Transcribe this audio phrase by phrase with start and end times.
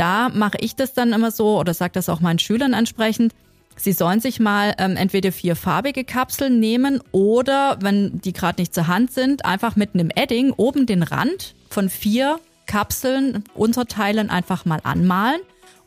[0.00, 3.34] Da mache ich das dann immer so oder sage das auch meinen Schülern entsprechend.
[3.76, 8.74] Sie sollen sich mal ähm, entweder vier farbige Kapseln nehmen oder, wenn die gerade nicht
[8.74, 14.64] zur Hand sind, einfach mit einem Edding oben den Rand von vier Kapseln, Unterteilen einfach
[14.64, 15.40] mal anmalen.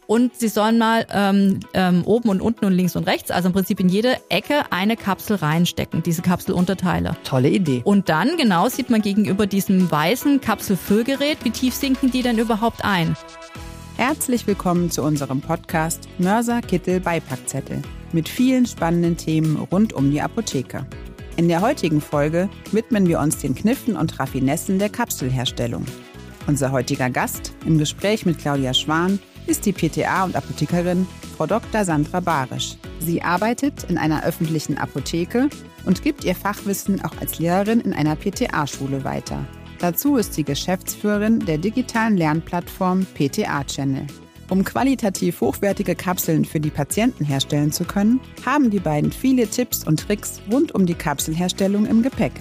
[0.05, 3.53] Und sie sollen mal ähm, ähm, oben und unten und links und rechts, also im
[3.53, 7.15] Prinzip in jede Ecke eine Kapsel reinstecken, diese Kapselunterteile.
[7.23, 7.81] Tolle Idee.
[7.83, 12.85] Und dann genau sieht man gegenüber diesem weißen Kapselfüllgerät, wie tief sinken die denn überhaupt
[12.85, 13.15] ein.
[13.95, 20.19] Herzlich willkommen zu unserem Podcast Mörser Kittel Beipackzettel mit vielen spannenden Themen rund um die
[20.19, 20.87] Apotheke.
[21.37, 25.85] In der heutigen Folge widmen wir uns den Kniffen und Raffinessen der Kapselherstellung.
[26.47, 31.07] Unser heutiger Gast im Gespräch mit Claudia Schwan ist die PTA und Apothekerin
[31.37, 31.85] Frau Dr.
[31.85, 32.77] Sandra Barisch.
[32.99, 35.49] Sie arbeitet in einer öffentlichen Apotheke
[35.85, 39.45] und gibt ihr Fachwissen auch als Lehrerin in einer PTA-Schule weiter.
[39.83, 44.07] Dazu ist sie Geschäftsführerin der digitalen Lernplattform PTA Channel.
[44.49, 49.85] Um qualitativ hochwertige Kapseln für die Patienten herstellen zu können, haben die beiden viele Tipps
[49.85, 52.31] und Tricks rund um die Kapselherstellung im Gepäck.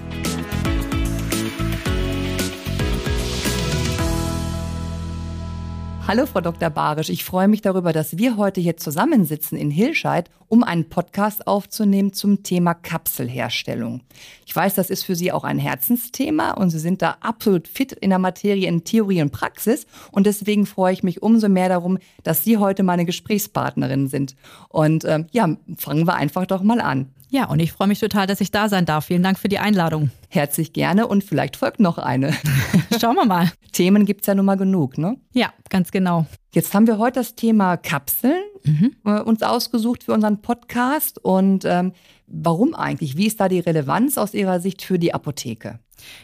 [6.09, 6.69] Hallo, Frau Dr.
[6.69, 7.11] Barisch.
[7.11, 12.13] Ich freue mich darüber, dass wir heute hier zusammensitzen in Hilscheid, um einen Podcast aufzunehmen
[12.13, 14.03] zum Thema Kapselherstellung.
[14.45, 17.93] Ich weiß, das ist für Sie auch ein Herzensthema und Sie sind da absolut fit
[17.93, 19.87] in der Materie in Theorie und Praxis.
[20.11, 24.35] Und deswegen freue ich mich umso mehr darum, dass Sie heute meine Gesprächspartnerin sind.
[24.69, 27.11] Und ähm, ja, fangen wir einfach doch mal an.
[27.31, 29.07] Ja, und ich freue mich total, dass ich da sein darf.
[29.07, 30.11] Vielen Dank für die Einladung.
[30.35, 32.33] Herzlich gerne und vielleicht folgt noch eine.
[32.99, 33.53] Schauen wir mal.
[33.73, 35.19] Themen gibt's ja nun mal genug, ne?
[35.35, 36.25] Ja, ganz genau.
[36.55, 38.97] Jetzt haben wir heute das Thema Kapseln mhm.
[39.05, 41.23] äh, uns ausgesucht für unseren Podcast.
[41.23, 41.93] Und ähm,
[42.27, 43.19] warum eigentlich?
[43.19, 45.81] Wie ist da die Relevanz aus Ihrer Sicht für die Apotheke?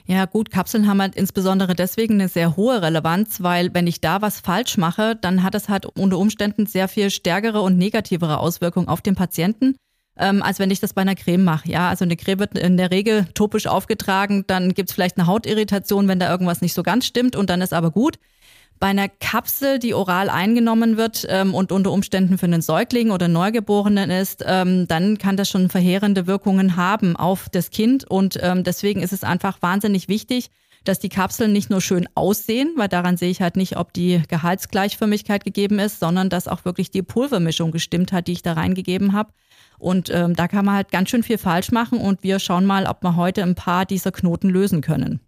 [0.07, 4.23] Ja, gut, Kapseln haben halt insbesondere deswegen eine sehr hohe Relevanz, weil wenn ich da
[4.23, 8.89] was falsch mache, dann hat es halt unter Umständen sehr viel stärkere und negativere Auswirkungen
[8.89, 9.77] auf den Patienten
[10.19, 11.69] ähm, als wenn ich das bei einer Creme mache.
[11.71, 16.09] Ja, also eine Creme wird in der Regel topisch aufgetragen, dann gibt's vielleicht eine Hautirritation,
[16.09, 18.19] wenn da irgendwas nicht so ganz stimmt und dann ist aber gut.
[18.81, 23.27] Bei einer Kapsel, die oral eingenommen wird ähm, und unter Umständen für einen Säugling oder
[23.27, 28.09] Neugeborenen ist, ähm, dann kann das schon verheerende Wirkungen haben auf das Kind.
[28.09, 30.51] Und ähm, deswegen ist es einfach wahnsinnig wichtig,
[30.89, 34.23] dass die Kapseln nicht nur schön aussehen, weil daran sehe ich halt nicht, ob die
[34.29, 39.13] Gehaltsgleichförmigkeit gegeben ist, sondern dass auch wirklich die Pulvermischung gestimmt hat, die ich da reingegeben
[39.13, 39.33] habe.
[39.79, 42.87] Und ähm, da kann man halt ganz schön viel falsch machen und wir schauen mal,
[42.87, 45.21] ob wir heute ein paar dieser Knoten lösen können.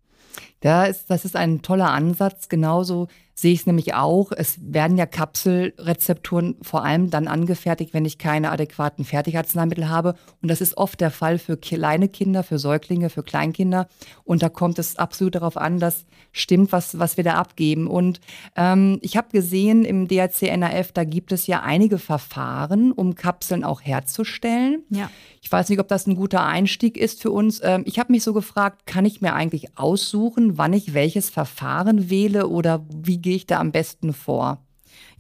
[0.61, 2.49] Da ist, das ist ein toller Ansatz.
[2.49, 3.09] Genauso
[3.41, 4.33] sehe ich es nämlich auch.
[4.33, 10.15] Es werden ja Kapselrezepturen vor allem dann angefertigt, wenn ich keine adäquaten Fertigarzneimittel habe.
[10.43, 13.89] Und das ist oft der Fall für kleine Kinder, für Säuglinge, für Kleinkinder.
[14.25, 17.87] Und da kommt es absolut darauf an, dass stimmt, was, was wir da abgeben.
[17.87, 18.21] Und
[18.57, 23.81] ähm, ich habe gesehen im DRC-NAF, da gibt es ja einige Verfahren, um Kapseln auch
[23.81, 24.85] herzustellen.
[24.91, 25.11] Ja.
[25.41, 27.61] Ich weiß nicht, ob das ein guter Einstieg ist für uns.
[27.65, 32.11] Ähm, ich habe mich so gefragt, kann ich mir eigentlich aussuchen, wann ich welches Verfahren
[32.11, 34.63] wähle oder wie gehe ich da am besten vor?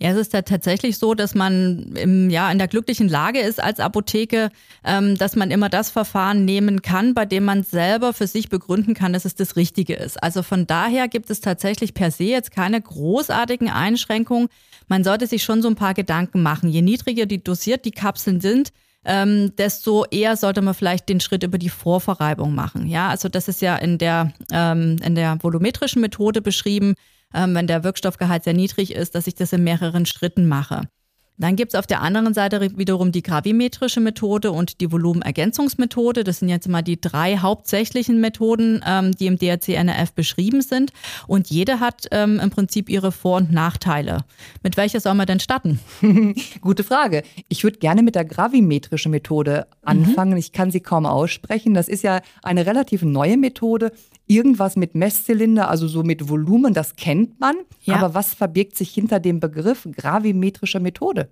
[0.03, 3.63] Ja, es ist ja tatsächlich so, dass man im, ja, in der glücklichen Lage ist
[3.63, 4.51] als Apotheke,
[4.83, 8.95] ähm, dass man immer das Verfahren nehmen kann, bei dem man selber für sich begründen
[8.95, 10.23] kann, dass es das Richtige ist.
[10.23, 14.49] Also von daher gibt es tatsächlich per se jetzt keine großartigen Einschränkungen.
[14.89, 16.71] Man sollte sich schon so ein paar Gedanken machen.
[16.71, 18.73] Je niedriger die dosiert die Kapseln sind,
[19.05, 22.87] ähm, desto eher sollte man vielleicht den Schritt über die Vorverreibung machen.
[22.87, 26.95] Ja, also das ist ja in der, ähm, in der volumetrischen Methode beschrieben,
[27.35, 30.83] ähm, wenn der Wirkstoffgehalt sehr niedrig ist, dass ich das in mehreren Schritten mache.
[31.41, 36.23] Dann gibt's auf der anderen Seite wiederum die gravimetrische Methode und die Volumenergänzungsmethode.
[36.23, 40.93] Das sind jetzt mal die drei hauptsächlichen Methoden, ähm, die im DRC-NRF beschrieben sind.
[41.27, 44.25] Und jede hat ähm, im Prinzip ihre Vor- und Nachteile.
[44.63, 45.81] Mit welcher soll man denn starten?
[46.61, 47.23] Gute Frage.
[47.49, 50.33] Ich würde gerne mit der gravimetrischen Methode anfangen.
[50.33, 50.39] Mhm.
[50.39, 51.73] Ich kann sie kaum aussprechen.
[51.73, 53.93] Das ist ja eine relativ neue Methode
[54.31, 57.57] irgendwas mit Messzylinder, also so mit Volumen, das kennt man.
[57.83, 57.97] Ja.
[57.97, 61.31] Aber was verbirgt sich hinter dem Begriff gravimetrische Methode?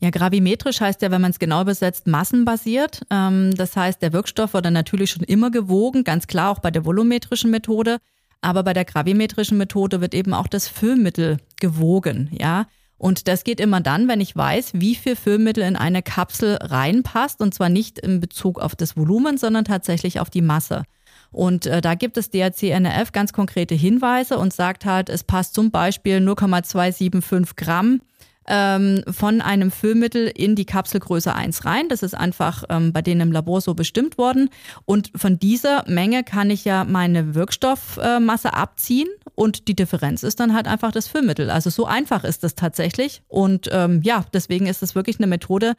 [0.00, 3.02] Ja, gravimetrisch heißt ja, wenn man es genau übersetzt, massenbasiert.
[3.10, 6.86] Ähm, das heißt, der Wirkstoff wurde natürlich schon immer gewogen, ganz klar auch bei der
[6.86, 7.98] volumetrischen Methode.
[8.40, 12.66] Aber bei der gravimetrischen Methode wird eben auch das Füllmittel gewogen, ja.
[12.96, 17.40] Und das geht immer dann, wenn ich weiß, wie viel Füllmittel in eine Kapsel reinpasst.
[17.40, 20.84] Und zwar nicht in Bezug auf das Volumen, sondern tatsächlich auf die Masse.
[21.32, 25.70] Und äh, da gibt es DRC-NRF ganz konkrete Hinweise und sagt halt, es passt zum
[25.70, 28.02] Beispiel 0,275 Gramm
[28.50, 31.88] ähm, von einem Füllmittel in die Kapselgröße 1 rein.
[31.88, 34.50] Das ist einfach ähm, bei denen im Labor so bestimmt worden.
[34.84, 40.40] Und von dieser Menge kann ich ja meine Wirkstoffmasse äh, abziehen und die Differenz ist
[40.40, 41.48] dann halt einfach das Füllmittel.
[41.48, 43.22] Also so einfach ist das tatsächlich.
[43.28, 45.74] Und ähm, ja, deswegen ist es wirklich eine Methode,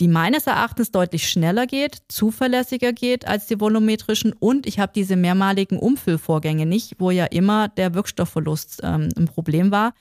[0.00, 5.16] die meines Erachtens deutlich schneller geht, zuverlässiger geht als die volumetrischen und ich habe diese
[5.16, 9.92] mehrmaligen Umfüllvorgänge nicht, wo ja immer der Wirkstoffverlust ähm, ein Problem war,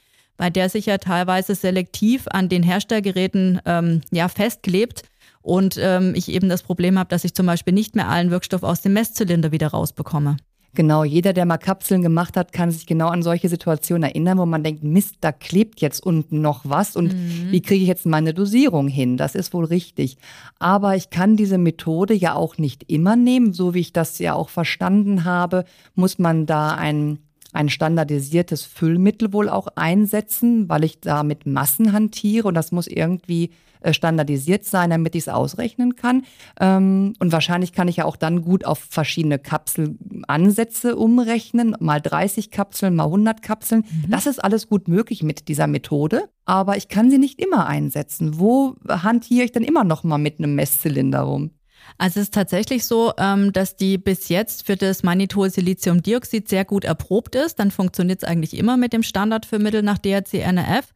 [0.41, 5.03] weil der sich ja teilweise selektiv an den Herstellgeräten ähm, ja festklebt
[5.43, 8.63] und ähm, ich eben das Problem habe, dass ich zum Beispiel nicht mehr allen Wirkstoff
[8.63, 10.38] aus dem Messzylinder wieder rausbekomme.
[10.73, 14.47] Genau, jeder, der mal Kapseln gemacht hat, kann sich genau an solche Situationen erinnern, wo
[14.47, 17.51] man denkt, Mist, da klebt jetzt unten noch was und mhm.
[17.51, 19.17] wie kriege ich jetzt meine Dosierung hin?
[19.17, 20.17] Das ist wohl richtig.
[20.57, 23.53] Aber ich kann diese Methode ja auch nicht immer nehmen.
[23.53, 27.19] So wie ich das ja auch verstanden habe, muss man da ein
[27.53, 32.88] ein standardisiertes Füllmittel wohl auch einsetzen, weil ich da mit Massen hantiere und das muss
[32.88, 33.51] irgendwie
[33.81, 36.24] äh, standardisiert sein, damit ich es ausrechnen kann.
[36.59, 42.51] Ähm, und wahrscheinlich kann ich ja auch dann gut auf verschiedene Kapselansätze umrechnen, mal 30
[42.51, 43.83] Kapseln, mal 100 Kapseln.
[44.06, 44.12] Mhm.
[44.12, 48.39] Das ist alles gut möglich mit dieser Methode, aber ich kann sie nicht immer einsetzen.
[48.39, 51.51] Wo hantiere ich dann immer noch mal mit einem Messzylinder rum?
[51.97, 56.83] Also es ist tatsächlich so, ähm, dass die bis jetzt für das Mannitol-Siliziumdioxid sehr gut
[56.83, 57.59] erprobt ist.
[57.59, 60.88] Dann funktioniert es eigentlich immer mit dem Standard für Mittel nach DHC-NRF.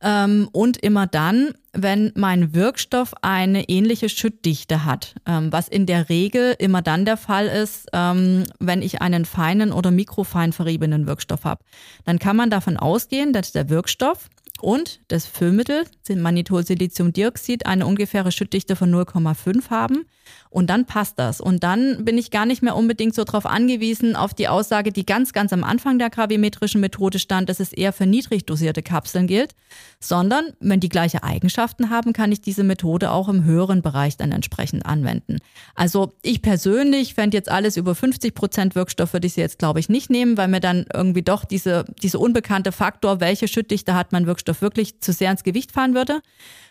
[0.00, 6.08] Ähm, und immer dann, wenn mein Wirkstoff eine ähnliche Schüttdichte hat, ähm, was in der
[6.08, 11.64] Regel immer dann der Fall ist, wenn ich einen feinen oder mikrofein verriebenen Wirkstoff habe.
[12.04, 14.28] Dann kann man davon ausgehen, dass der Wirkstoff
[14.60, 20.04] und das Füllmittel, Mannitol-Siliziumdioxid, eine ungefähre Schüttdichte von 0,5 haben.
[20.50, 21.40] Und dann passt das.
[21.40, 25.04] Und dann bin ich gar nicht mehr unbedingt so darauf angewiesen, auf die Aussage, die
[25.04, 29.26] ganz, ganz am Anfang der gravimetrischen Methode stand, dass es eher für niedrig dosierte Kapseln
[29.26, 29.54] gilt,
[30.00, 34.32] sondern wenn die gleiche Eigenschaften haben, kann ich diese Methode auch im höheren Bereich dann
[34.32, 35.38] entsprechend anwenden.
[35.74, 39.80] Also ich persönlich fände jetzt alles über 50 Prozent Wirkstoff, würde ich sie jetzt, glaube
[39.80, 44.12] ich, nicht nehmen, weil mir dann irgendwie doch diese, diese unbekannte Faktor, welche Schüttdichte hat
[44.12, 46.20] mein Wirkstoff wirklich zu sehr ins Gewicht fahren würde.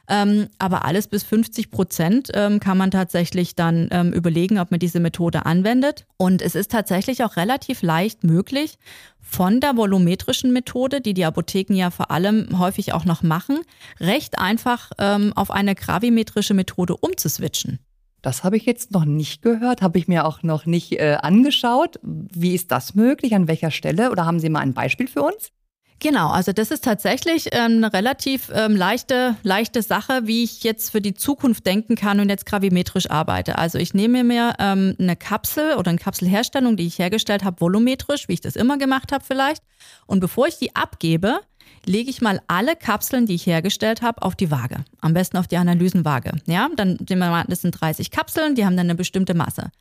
[0.09, 4.79] Ähm, aber alles bis 50 Prozent ähm, kann man tatsächlich dann ähm, überlegen, ob man
[4.79, 6.05] diese Methode anwendet.
[6.15, 8.77] Und es ist tatsächlich auch relativ leicht möglich,
[9.19, 13.59] von der volumetrischen Methode, die die Apotheken ja vor allem häufig auch noch machen,
[13.99, 17.79] recht einfach ähm, auf eine gravimetrische Methode umzuswitchen.
[18.21, 21.99] Das habe ich jetzt noch nicht gehört, habe ich mir auch noch nicht äh, angeschaut.
[22.01, 23.35] Wie ist das möglich?
[23.35, 24.11] An welcher Stelle?
[24.11, 25.51] Oder haben Sie mal ein Beispiel für uns?
[25.99, 30.91] Genau, also das ist tatsächlich ähm, eine relativ ähm, leichte, leichte Sache, wie ich jetzt
[30.91, 33.57] für die Zukunft denken kann und jetzt gravimetrisch arbeite.
[33.57, 38.27] Also ich nehme mir ähm, eine Kapsel oder eine Kapselherstellung, die ich hergestellt habe, volumetrisch,
[38.27, 39.63] wie ich das immer gemacht habe vielleicht.
[40.05, 41.39] Und bevor ich die abgebe,
[41.87, 44.85] lege ich mal alle Kapseln, die ich hergestellt habe, auf die Waage.
[45.01, 46.33] Am besten auf die Analysenwaage.
[46.45, 49.71] Ja, dann sehen wir mal, das sind 30 Kapseln, die haben dann eine bestimmte Masse.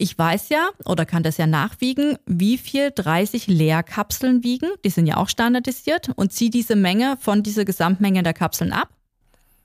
[0.00, 4.70] Ich weiß ja oder kann das ja nachwiegen, wie viel 30 Leerkapseln wiegen.
[4.82, 8.88] Die sind ja auch standardisiert und ziehe diese Menge von dieser Gesamtmenge der Kapseln ab.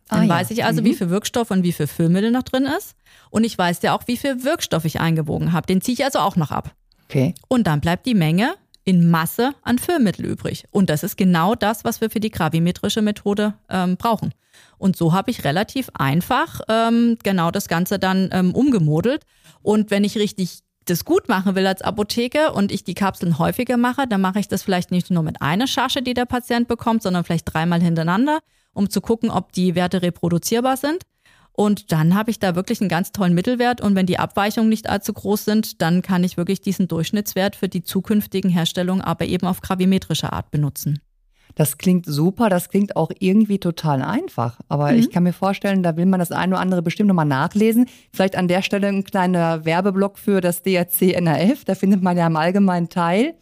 [0.10, 0.54] Dann ah, weiß ja.
[0.54, 0.88] ich also, mhm.
[0.88, 2.96] wie viel Wirkstoff und wie viel Füllmittel noch drin ist.
[3.30, 5.68] Und ich weiß ja auch, wie viel Wirkstoff ich eingewogen habe.
[5.68, 6.76] Den ziehe ich also auch noch ab.
[7.06, 7.34] Okay.
[7.48, 10.66] Und dann bleibt die Menge in Masse an Füllmittel übrig.
[10.70, 14.34] Und das ist genau das, was wir für die gravimetrische Methode ähm, brauchen.
[14.78, 19.24] Und so habe ich relativ einfach ähm, genau das Ganze dann ähm, umgemodelt.
[19.62, 23.78] Und wenn ich richtig das gut machen will als Apotheke und ich die Kapseln häufiger
[23.78, 27.02] mache, dann mache ich das vielleicht nicht nur mit einer Charge, die der Patient bekommt,
[27.04, 28.40] sondern vielleicht dreimal hintereinander,
[28.74, 31.04] um zu gucken, ob die Werte reproduzierbar sind.
[31.52, 33.80] Und dann habe ich da wirklich einen ganz tollen Mittelwert.
[33.80, 37.70] Und wenn die Abweichungen nicht allzu groß sind, dann kann ich wirklich diesen Durchschnittswert für
[37.70, 41.00] die zukünftigen Herstellungen aber eben auf gravimetrische Art benutzen.
[41.56, 44.60] Das klingt super, das klingt auch irgendwie total einfach.
[44.68, 45.00] Aber mhm.
[45.00, 47.88] ich kann mir vorstellen, da will man das eine oder andere bestimmt nochmal nachlesen.
[48.12, 51.64] Vielleicht an der Stelle ein kleiner Werbeblock für das DRC NRF.
[51.64, 53.36] Da findet man ja im allgemeinen Teil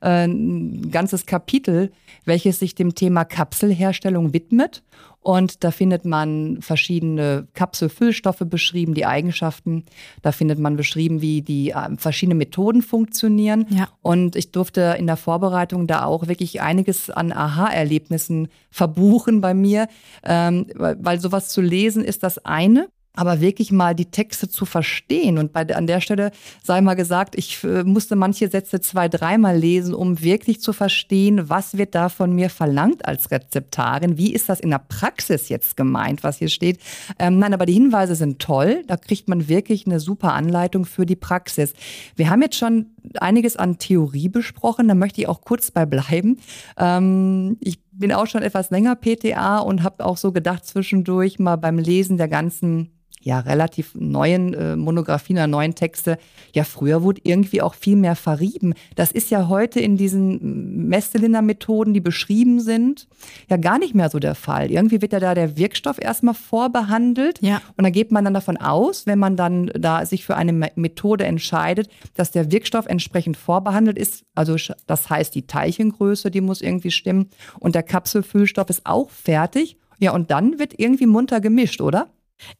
[0.00, 1.92] äh, ein ganzes Kapitel,
[2.24, 4.82] welches sich dem Thema Kapselherstellung widmet.
[5.20, 9.84] Und da findet man verschiedene Kapselfüllstoffe beschrieben, die Eigenschaften.
[10.20, 13.66] Da findet man beschrieben, wie die äh, verschiedenen Methoden funktionieren.
[13.70, 13.88] Ja.
[14.02, 19.88] Und ich durfte in der Vorbereitung da auch wirklich einiges an Aha-Erlebnissen verbuchen bei mir,
[20.24, 24.66] ähm, weil, weil sowas zu lesen ist das eine aber wirklich mal die Texte zu
[24.66, 25.38] verstehen.
[25.38, 29.56] Und bei, an der Stelle sei mal gesagt, ich äh, musste manche Sätze zwei, dreimal
[29.56, 34.18] lesen, um wirklich zu verstehen, was wird da von mir verlangt als Rezeptarin?
[34.18, 36.80] Wie ist das in der Praxis jetzt gemeint, was hier steht?
[37.18, 38.82] Ähm, nein, aber die Hinweise sind toll.
[38.86, 41.72] Da kriegt man wirklich eine super Anleitung für die Praxis.
[42.16, 42.86] Wir haben jetzt schon
[43.20, 46.38] einiges an Theorie besprochen, da möchte ich auch kurz bei bleiben.
[46.76, 51.56] Ähm, ich bin auch schon etwas länger PTA und habe auch so gedacht zwischendurch mal
[51.56, 52.90] beim Lesen der ganzen
[53.24, 56.18] ja relativ neuen äh, Monographien oder neuen Texte,
[56.52, 58.74] ja früher wurde irgendwie auch viel mehr verrieben.
[58.94, 63.08] Das ist ja heute in diesen Mesteliner-Methoden, die beschrieben sind,
[63.48, 64.70] ja gar nicht mehr so der Fall.
[64.70, 67.62] Irgendwie wird ja da der Wirkstoff erstmal vorbehandelt ja.
[67.76, 71.24] und da geht man dann davon aus, wenn man dann da sich für eine Methode
[71.24, 74.24] entscheidet, dass der Wirkstoff entsprechend vorbehandelt ist.
[74.34, 79.78] Also das heißt, die Teilchengröße, die muss irgendwie stimmen und der Kapselfüllstoff ist auch fertig.
[79.98, 82.08] Ja, und dann wird irgendwie munter gemischt, oder?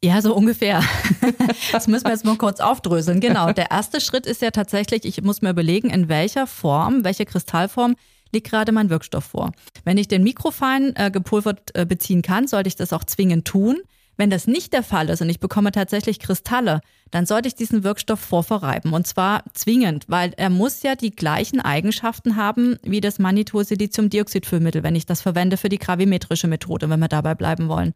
[0.03, 0.83] Ja, so ungefähr.
[1.73, 3.21] Das müssen wir jetzt mal kurz aufdröseln.
[3.21, 3.53] Genau.
[3.53, 7.97] Der erste Schritt ist ja tatsächlich, ich muss mir überlegen, in welcher Form, welche Kristallform
[8.33, 9.53] liegt gerade mein Wirkstoff vor.
[9.85, 13.81] Wenn ich den mikrofein äh, gepulvert äh, beziehen kann, sollte ich das auch zwingend tun.
[14.17, 17.83] Wenn das nicht der Fall ist und ich bekomme tatsächlich Kristalle, dann sollte ich diesen
[17.83, 18.93] Wirkstoff vorverreiben.
[18.93, 24.95] Und zwar zwingend, weil er muss ja die gleichen Eigenschaften haben wie das Manitol-Siliziumdioxid-Füllmittel, wenn
[24.95, 27.95] ich das verwende für die gravimetrische Methode, wenn wir dabei bleiben wollen.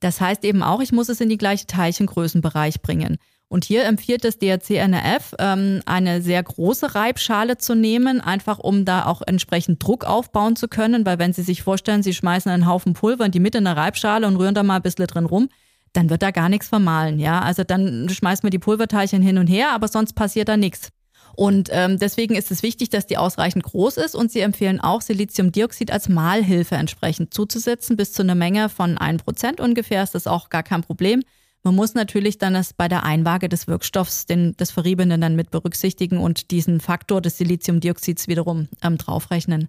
[0.00, 3.18] Das heißt eben auch, ich muss es in die gleiche Teilchengrößenbereich bringen.
[3.48, 9.06] Und hier empfiehlt das DRC-NRF, ähm, eine sehr große Reibschale zu nehmen, einfach um da
[9.06, 12.94] auch entsprechend Druck aufbauen zu können, weil wenn Sie sich vorstellen, Sie schmeißen einen Haufen
[12.94, 15.48] Pulver in die Mitte einer Reibschale und rühren da mal ein bisschen drin rum,
[15.92, 17.40] dann wird da gar nichts vermahlen, ja.
[17.40, 20.90] Also dann schmeißen wir die Pulverteilchen hin und her, aber sonst passiert da nichts.
[21.36, 25.02] Und ähm, deswegen ist es wichtig, dass die ausreichend groß ist und sie empfehlen auch,
[25.02, 27.96] Siliziumdioxid als Mahlhilfe entsprechend zuzusetzen.
[27.96, 31.22] Bis zu einer Menge von 1% ungefähr ist das auch gar kein Problem.
[31.62, 35.50] Man muss natürlich dann das bei der Einwaage des Wirkstoffs, den, des Verriebenen dann mit
[35.50, 39.68] berücksichtigen und diesen Faktor des Siliziumdioxids wiederum ähm, draufrechnen.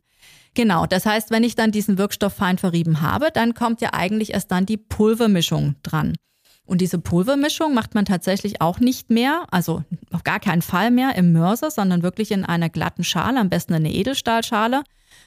[0.53, 4.33] Genau, das heißt, wenn ich dann diesen Wirkstoff fein verrieben habe, dann kommt ja eigentlich
[4.33, 6.13] erst dann die Pulvermischung dran.
[6.67, 11.15] Und diese Pulvermischung macht man tatsächlich auch nicht mehr, also auf gar keinen Fall mehr
[11.15, 14.83] im Mörser, sondern wirklich in einer glatten Schale, am besten eine Edelstahlschale,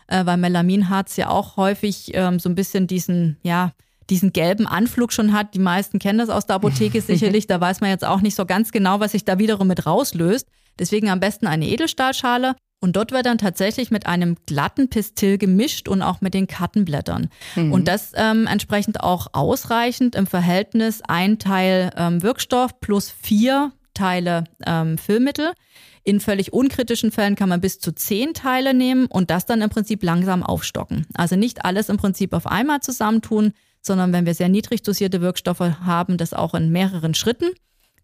[0.07, 3.73] äh, weil Melaminharz ja auch häufig ähm, so ein bisschen diesen, ja,
[4.11, 5.55] diesen gelben Anflug schon hat.
[5.55, 7.47] Die meisten kennen das aus der Apotheke sicherlich.
[7.47, 10.47] Da weiß man jetzt auch nicht so ganz genau, was sich da wiederum mit rauslöst.
[10.79, 12.55] Deswegen am besten eine Edelstahlschale.
[12.81, 17.29] Und dort wird dann tatsächlich mit einem glatten Pistil gemischt und auch mit den Kartenblättern.
[17.55, 17.73] Mhm.
[17.73, 24.45] Und das ähm, entsprechend auch ausreichend im Verhältnis ein Teil ähm, Wirkstoff plus vier Teile
[24.67, 25.53] ähm, Füllmittel.
[26.03, 29.69] In völlig unkritischen Fällen kann man bis zu zehn Teile nehmen und das dann im
[29.69, 31.07] Prinzip langsam aufstocken.
[31.13, 35.61] Also nicht alles im Prinzip auf einmal zusammentun, sondern wenn wir sehr niedrig dosierte Wirkstoffe
[35.61, 37.51] haben, das auch in mehreren Schritten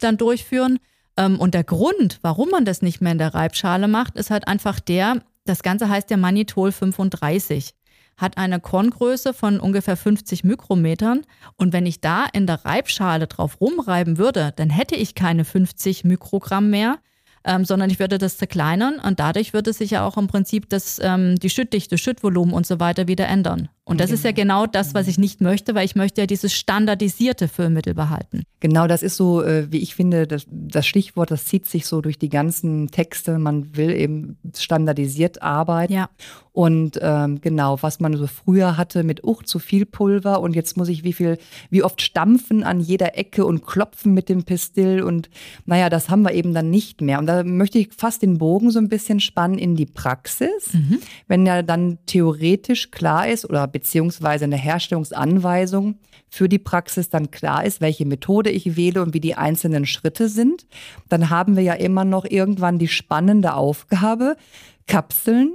[0.00, 0.78] dann durchführen.
[1.16, 4.49] Ähm, und der Grund, warum man das nicht mehr in der Reibschale macht, ist halt
[4.49, 7.75] einfach der, das Ganze heißt ja Manitol 35
[8.16, 11.23] hat eine Korngröße von ungefähr 50 Mikrometern.
[11.56, 16.04] Und wenn ich da in der Reibschale drauf rumreiben würde, dann hätte ich keine 50
[16.04, 16.99] Mikrogramm mehr,
[17.44, 20.99] ähm, sondern ich würde das zerkleinern und dadurch würde sich ja auch im Prinzip das,
[21.02, 23.68] ähm, die Schüttdichte, Schüttvolumen und so weiter wieder ändern.
[23.88, 24.14] Und das genau.
[24.16, 24.62] ist ja genau.
[24.62, 28.42] genau das, was ich nicht möchte, weil ich möchte ja dieses standardisierte Füllmittel behalten.
[28.58, 32.00] Genau, das ist so, äh, wie ich finde, das, das Stichwort, das zieht sich so
[32.00, 33.38] durch die ganzen Texte.
[33.38, 35.92] Man will eben standardisiert arbeiten.
[35.92, 36.10] Ja.
[36.56, 40.78] Und ähm, genau, was man so früher hatte mit uch zu viel Pulver und jetzt
[40.78, 41.36] muss ich wie viel,
[41.68, 45.28] wie oft stampfen an jeder Ecke und klopfen mit dem Pistil und
[45.66, 47.18] naja, das haben wir eben dann nicht mehr.
[47.18, 50.72] Und da möchte ich fast den Bogen so ein bisschen spannen in die Praxis.
[50.72, 51.00] Mhm.
[51.28, 55.99] Wenn ja dann theoretisch klar ist oder beziehungsweise eine Herstellungsanweisung
[56.30, 60.30] für die Praxis dann klar ist, welche Methode ich wähle und wie die einzelnen Schritte
[60.30, 60.66] sind,
[61.11, 64.38] dann haben wir ja immer noch irgendwann die spannende Aufgabe,
[64.87, 65.52] Kapseln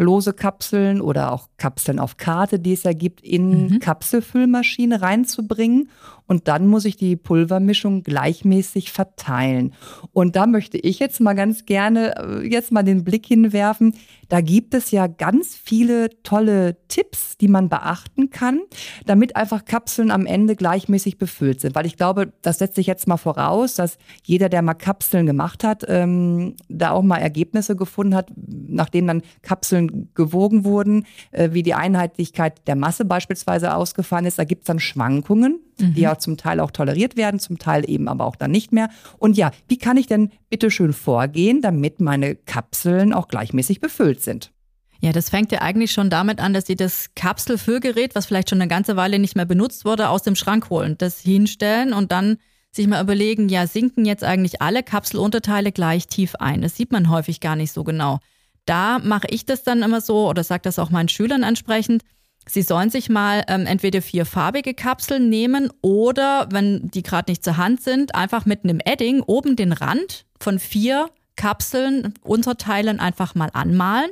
[0.00, 3.78] lose Kapseln oder auch Kapseln auf Karte, die es ja gibt, in mhm.
[3.80, 5.88] Kapselfüllmaschine reinzubringen.
[6.30, 9.74] Und dann muss ich die Pulvermischung gleichmäßig verteilen.
[10.12, 13.96] Und da möchte ich jetzt mal ganz gerne äh, jetzt mal den Blick hinwerfen.
[14.28, 18.60] Da gibt es ja ganz viele tolle Tipps, die man beachten kann,
[19.06, 21.74] damit einfach Kapseln am Ende gleichmäßig befüllt sind.
[21.74, 25.64] Weil ich glaube, das setzt sich jetzt mal voraus, dass jeder, der mal Kapseln gemacht
[25.64, 31.62] hat, ähm, da auch mal Ergebnisse gefunden hat, nachdem dann Kapseln gewogen wurden, äh, wie
[31.62, 34.38] die Einheitlichkeit der Masse beispielsweise ausgefallen ist.
[34.38, 35.94] Da gibt es dann Schwankungen, mhm.
[35.94, 38.90] die ja zum Teil auch toleriert werden, zum Teil eben aber auch dann nicht mehr.
[39.18, 44.20] Und ja, wie kann ich denn bitte schön vorgehen, damit meine Kapseln auch gleichmäßig befüllt
[44.22, 44.52] sind?
[45.02, 48.60] Ja, das fängt ja eigentlich schon damit an, dass sie das Kapselfüllgerät, was vielleicht schon
[48.60, 52.36] eine ganze Weile nicht mehr benutzt wurde, aus dem Schrank holen, das hinstellen und dann
[52.70, 56.60] sich mal überlegen, ja, sinken jetzt eigentlich alle Kapselunterteile gleich tief ein?
[56.60, 58.18] Das sieht man häufig gar nicht so genau.
[58.66, 62.02] Da mache ich das dann immer so oder sage das auch meinen Schülern entsprechend.
[62.48, 67.44] Sie sollen sich mal ähm, entweder vier farbige Kapseln nehmen oder, wenn die gerade nicht
[67.44, 73.34] zur Hand sind, einfach mit einem Edding oben den Rand von vier Kapseln, Unterteilen einfach
[73.34, 74.10] mal anmalen.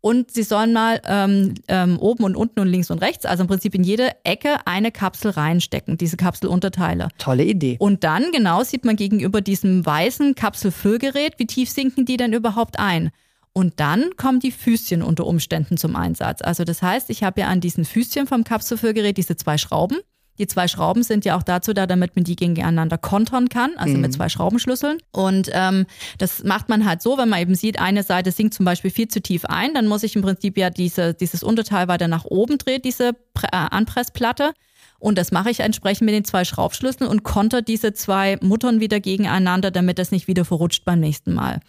[0.00, 3.48] Und sie sollen mal ähm, ähm, oben und unten und links und rechts, also im
[3.48, 7.08] Prinzip in jede Ecke eine Kapsel reinstecken, diese Kapselunterteile.
[7.18, 7.76] Tolle Idee.
[7.80, 12.78] Und dann genau sieht man gegenüber diesem weißen Kapselfüllgerät, wie tief sinken die denn überhaupt
[12.78, 13.10] ein.
[13.52, 16.42] Und dann kommen die Füßchen unter Umständen zum Einsatz.
[16.42, 19.98] Also das heißt, ich habe ja an diesen Füßchen vom Kapselfüllgerät diese zwei Schrauben.
[20.38, 23.94] Die zwei Schrauben sind ja auch dazu da, damit man die gegeneinander kontern kann, also
[23.94, 24.02] mhm.
[24.02, 24.98] mit zwei Schraubenschlüsseln.
[25.10, 25.86] Und ähm,
[26.18, 29.08] das macht man halt so, wenn man eben sieht, eine Seite sinkt zum Beispiel viel
[29.08, 32.58] zu tief ein, dann muss ich im Prinzip ja diese, dieses Unterteil weiter nach oben
[32.58, 34.52] drehen, diese äh, Anpressplatte.
[35.00, 38.98] Und das mache ich entsprechend mit den zwei Schraubschlüsseln und konter diese zwei Muttern wieder
[38.98, 41.60] gegeneinander, damit das nicht wieder verrutscht beim nächsten Mal.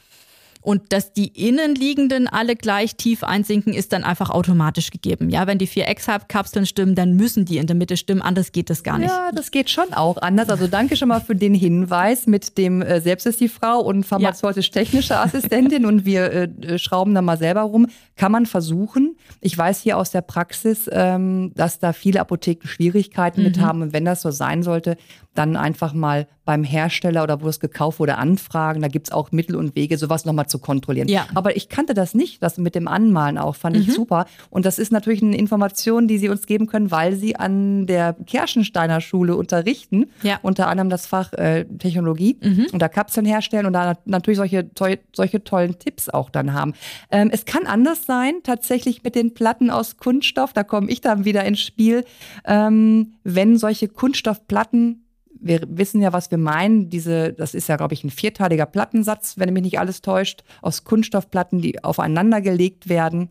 [0.62, 5.30] Und dass die innenliegenden alle gleich tief einsinken, ist dann einfach automatisch gegeben.
[5.30, 8.22] Ja, wenn die vier X-Halbkapseln stimmen, dann müssen die in der Mitte stimmen.
[8.22, 9.10] Anders geht das gar nicht.
[9.10, 10.50] Ja, das geht schon auch anders.
[10.50, 14.06] Also danke schon mal für den Hinweis mit dem äh, Selbst ist die Frau und
[14.06, 17.88] pharmazeutisch-technische Assistentin und wir äh, schrauben da mal selber rum.
[18.18, 19.16] Kann man versuchen.
[19.40, 23.48] Ich weiß hier aus der Praxis, ähm, dass da viele Apotheken Schwierigkeiten mhm.
[23.48, 23.82] mit haben.
[23.82, 24.98] Und wenn das so sein sollte,
[25.36, 28.82] dann einfach mal beim Hersteller oder wo es gekauft wurde anfragen.
[28.82, 31.08] Da gibt es auch Mittel und Wege, sowas nochmal zu kontrollieren.
[31.08, 31.28] Ja.
[31.36, 33.84] Aber ich kannte das nicht, das mit dem Anmalen auch, fand mhm.
[33.84, 34.26] ich super.
[34.50, 38.16] Und das ist natürlich eine Information, die Sie uns geben können, weil Sie an der
[38.26, 40.40] Kerschensteiner Schule unterrichten, ja.
[40.42, 42.66] unter anderem das Fach äh, Technologie mhm.
[42.74, 44.68] und da Kapseln herstellen und da natürlich solche,
[45.14, 46.74] solche tollen Tipps auch dann haben.
[47.12, 51.26] Ähm, es kann anders sein, tatsächlich mit den Platten aus Kunststoff, da komme ich dann
[51.26, 52.06] wieder ins Spiel,
[52.46, 55.04] ähm, wenn solche Kunststoffplatten
[55.42, 56.90] wir wissen ja, was wir meinen.
[56.90, 60.84] Diese, das ist ja, glaube ich, ein vierteiliger Plattensatz, wenn mich nicht alles täuscht, aus
[60.84, 63.30] Kunststoffplatten, die aufeinander gelegt werden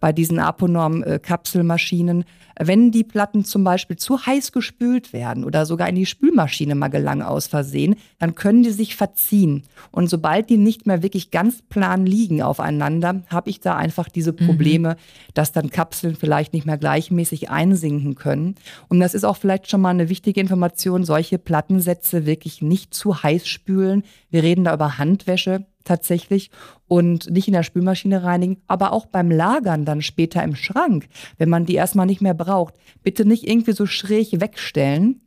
[0.00, 2.24] bei diesen Aponorm-Kapselmaschinen.
[2.58, 6.88] Wenn die Platten zum Beispiel zu heiß gespült werden oder sogar in die Spülmaschine mal
[6.88, 9.64] gelangen aus Versehen, dann können die sich verziehen.
[9.90, 14.32] Und sobald die nicht mehr wirklich ganz plan liegen aufeinander, habe ich da einfach diese
[14.32, 14.46] mhm.
[14.46, 14.94] Probleme, mhm.
[15.34, 18.54] dass dann Kapseln vielleicht nicht mehr gleichmäßig einsinken können.
[18.88, 23.22] Und das ist auch vielleicht schon mal eine wichtige Information, solche Plattensätze wirklich nicht zu
[23.22, 24.04] heiß spülen.
[24.30, 26.50] Wir reden da über Handwäsche tatsächlich
[26.88, 31.08] und nicht in der Spülmaschine reinigen, aber auch beim Lagern dann später im Schrank,
[31.38, 32.74] wenn man die erstmal nicht mehr braucht.
[33.02, 35.20] Bitte nicht irgendwie so schräg wegstellen,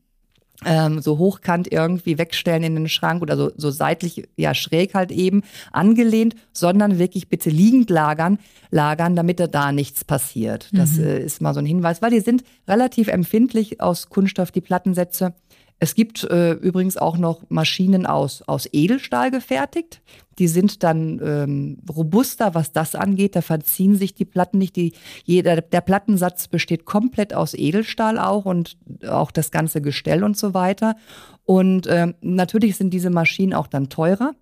[0.65, 5.11] ähm, so hochkant irgendwie wegstellen in den Schrank oder so, so seitlich, ja schräg halt
[5.11, 8.39] eben angelehnt, sondern wirklich bitte liegend lagern,
[8.71, 10.69] lagern, damit da nichts passiert.
[10.73, 11.03] Das mhm.
[11.03, 15.33] äh, ist mal so ein Hinweis, weil die sind relativ empfindlich aus Kunststoff, die Plattensätze.
[15.79, 20.01] Es gibt äh, übrigens auch noch Maschinen aus, aus Edelstahl gefertigt.
[20.39, 23.35] Die sind dann ähm, robuster, was das angeht.
[23.35, 24.75] Da verziehen sich die Platten nicht.
[24.75, 30.37] Die, jeder, der Plattensatz besteht komplett aus Edelstahl auch und auch das ganze Gestell und
[30.37, 30.95] so weiter.
[31.43, 34.33] Und ähm, natürlich sind diese Maschinen auch dann teurer.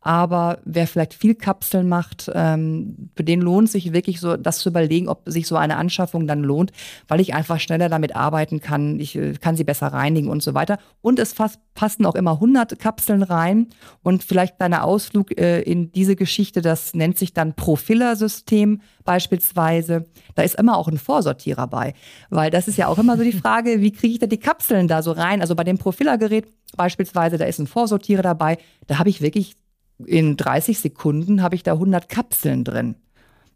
[0.00, 4.68] Aber wer vielleicht viel Kapseln macht, ähm, für den lohnt sich wirklich so, das zu
[4.68, 6.72] überlegen, ob sich so eine Anschaffung dann lohnt,
[7.08, 9.00] weil ich einfach schneller damit arbeiten kann.
[9.00, 10.78] Ich äh, kann sie besser reinigen und so weiter.
[11.00, 13.68] Und es fast, passen auch immer 100 Kapseln rein.
[14.02, 20.04] Und vielleicht deiner Ausflug äh, in diese Geschichte, das nennt sich dann Profiller-System beispielsweise.
[20.34, 21.94] Da ist immer auch ein Vorsortierer bei.
[22.30, 24.88] Weil das ist ja auch immer so die Frage, wie kriege ich da die Kapseln
[24.88, 25.40] da so rein?
[25.40, 28.58] Also bei dem Profiller-Gerät beispielsweise, da ist ein Vorsortierer dabei.
[28.86, 29.56] Da habe ich wirklich
[30.04, 32.96] in 30 Sekunden habe ich da 100 Kapseln drin.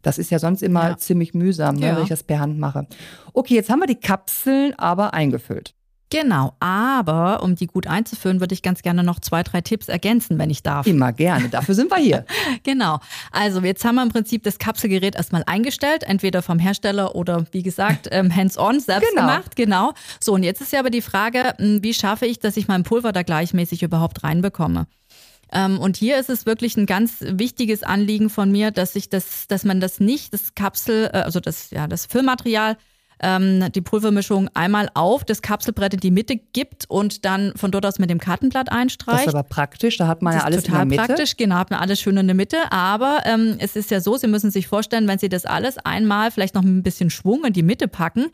[0.01, 0.97] Das ist ja sonst immer ja.
[0.97, 1.95] ziemlich mühsam, ne, ja.
[1.95, 2.87] wenn ich das per Hand mache.
[3.33, 5.73] Okay, jetzt haben wir die Kapseln aber eingefüllt.
[6.11, 10.39] Genau, aber um die gut einzufüllen, würde ich ganz gerne noch zwei, drei Tipps ergänzen,
[10.39, 10.87] wenn ich darf.
[10.87, 12.25] Immer gerne, dafür sind wir hier.
[12.63, 12.99] genau,
[13.31, 17.61] also jetzt haben wir im Prinzip das Kapselgerät erstmal eingestellt, entweder vom Hersteller oder wie
[17.61, 19.21] gesagt ähm, hands-on, selbst genau.
[19.21, 19.93] gemacht, genau.
[20.19, 22.81] So, und jetzt ist ja aber die Frage, hm, wie schaffe ich, dass ich mein
[22.81, 24.87] Pulver da gleichmäßig überhaupt reinbekomme?
[25.51, 29.47] Ähm, und hier ist es wirklich ein ganz wichtiges Anliegen von mir, dass ich das,
[29.47, 32.77] dass man das nicht, das Kapsel, äh, also das, ja, das Füllmaterial,
[33.21, 37.85] ähm, die Pulvermischung einmal auf das Kapselbrett in die Mitte gibt und dann von dort
[37.85, 39.19] aus mit dem Kartenblatt einstreicht.
[39.19, 41.07] Das ist aber praktisch, da hat man das ja alles total in der Mitte.
[41.13, 42.57] praktisch, genau, hat man alles schön in der Mitte.
[42.71, 46.31] Aber ähm, es ist ja so, Sie müssen sich vorstellen, wenn Sie das alles einmal
[46.31, 48.27] vielleicht noch mit ein bisschen Schwung in die Mitte packen,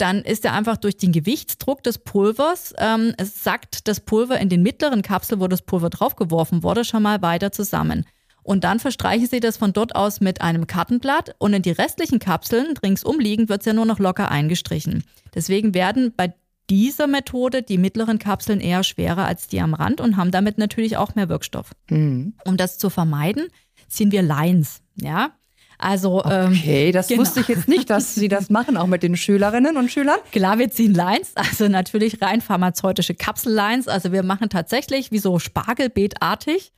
[0.00, 4.48] dann ist er einfach durch den Gewichtsdruck des Pulvers, ähm, es sackt das Pulver in
[4.48, 8.06] den mittleren Kapsel, wo das Pulver draufgeworfen wurde, schon mal weiter zusammen.
[8.42, 12.18] Und dann verstreichen Sie das von dort aus mit einem Kartenblatt und in die restlichen
[12.18, 15.04] Kapseln ringsum liegend wird es ja nur noch locker eingestrichen.
[15.34, 16.32] Deswegen werden bei
[16.70, 20.96] dieser Methode die mittleren Kapseln eher schwerer als die am Rand und haben damit natürlich
[20.96, 21.72] auch mehr Wirkstoff.
[21.90, 22.34] Mhm.
[22.44, 23.48] Um das zu vermeiden,
[23.88, 24.80] ziehen wir Lines.
[24.94, 25.32] Ja,
[25.80, 27.22] also ähm, okay, das genau.
[27.22, 30.18] wusste ich jetzt nicht, dass Sie das machen, auch mit den Schülerinnen und Schülern.
[30.32, 33.88] Klar, wir ziehen Lines, also natürlich rein pharmazeutische Kapsellines.
[33.88, 36.72] Also wir machen tatsächlich wie so Spargelbeetartig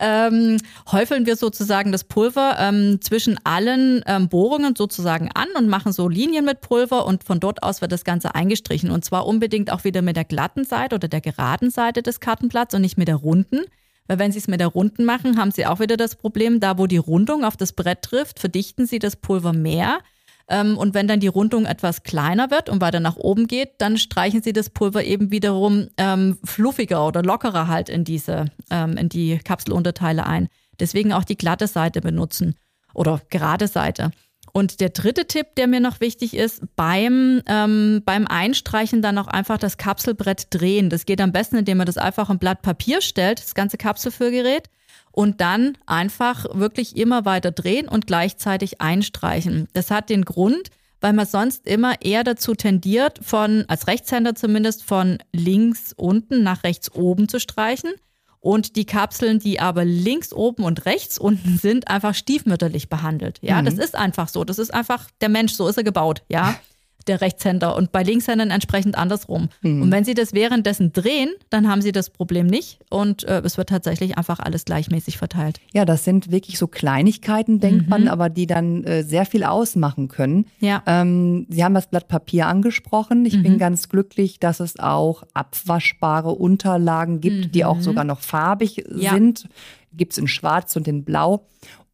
[0.00, 0.58] ähm,
[0.90, 6.08] häufeln wir sozusagen das Pulver ähm, zwischen allen ähm, Bohrungen sozusagen an und machen so
[6.08, 8.90] Linien mit Pulver und von dort aus wird das Ganze eingestrichen.
[8.90, 12.74] Und zwar unbedingt auch wieder mit der glatten Seite oder der geraden Seite des Kartenblatts
[12.74, 13.64] und nicht mit der runden.
[14.08, 16.78] Weil wenn Sie es mit der runden machen, haben Sie auch wieder das Problem, da
[16.78, 20.00] wo die Rundung auf das Brett trifft, verdichten Sie das Pulver mehr.
[20.48, 23.98] Ähm, und wenn dann die Rundung etwas kleiner wird und weiter nach oben geht, dann
[23.98, 29.10] streichen Sie das Pulver eben wiederum ähm, fluffiger oder lockerer halt in diese, ähm, in
[29.10, 30.48] die Kapselunterteile ein.
[30.80, 32.54] Deswegen auch die glatte Seite benutzen
[32.94, 34.10] oder gerade Seite.
[34.58, 39.28] Und der dritte Tipp, der mir noch wichtig ist, beim, ähm, beim Einstreichen dann auch
[39.28, 40.90] einfach das Kapselbrett drehen.
[40.90, 44.68] Das geht am besten, indem man das einfach ein Blatt Papier stellt, das ganze Kapselfüllgerät,
[45.12, 49.68] und dann einfach wirklich immer weiter drehen und gleichzeitig einstreichen.
[49.74, 54.82] Das hat den Grund, weil man sonst immer eher dazu tendiert, von, als Rechtshänder zumindest,
[54.82, 57.92] von links unten nach rechts oben zu streichen
[58.40, 63.38] und die Kapseln, die aber links oben und rechts unten sind, einfach stiefmütterlich behandelt.
[63.42, 63.66] Ja, mhm.
[63.66, 64.44] das ist einfach so.
[64.44, 66.22] Das ist einfach der Mensch, so ist er gebaut.
[66.28, 66.58] Ja.
[67.08, 69.48] der Rechtshänder und bei Linkshändern entsprechend andersrum.
[69.62, 69.82] Mhm.
[69.82, 73.56] Und wenn Sie das währenddessen drehen, dann haben Sie das Problem nicht und äh, es
[73.58, 75.60] wird tatsächlich einfach alles gleichmäßig verteilt.
[75.72, 77.88] Ja, das sind wirklich so Kleinigkeiten, denkt mhm.
[77.88, 80.46] man, aber die dann äh, sehr viel ausmachen können.
[80.60, 80.82] Ja.
[80.86, 83.24] Ähm, Sie haben das Blatt Papier angesprochen.
[83.26, 83.42] Ich mhm.
[83.42, 87.82] bin ganz glücklich, dass es auch abwaschbare Unterlagen gibt, die auch mhm.
[87.82, 89.12] sogar noch farbig ja.
[89.12, 89.48] sind.
[89.92, 91.46] Gibt es in Schwarz und in Blau.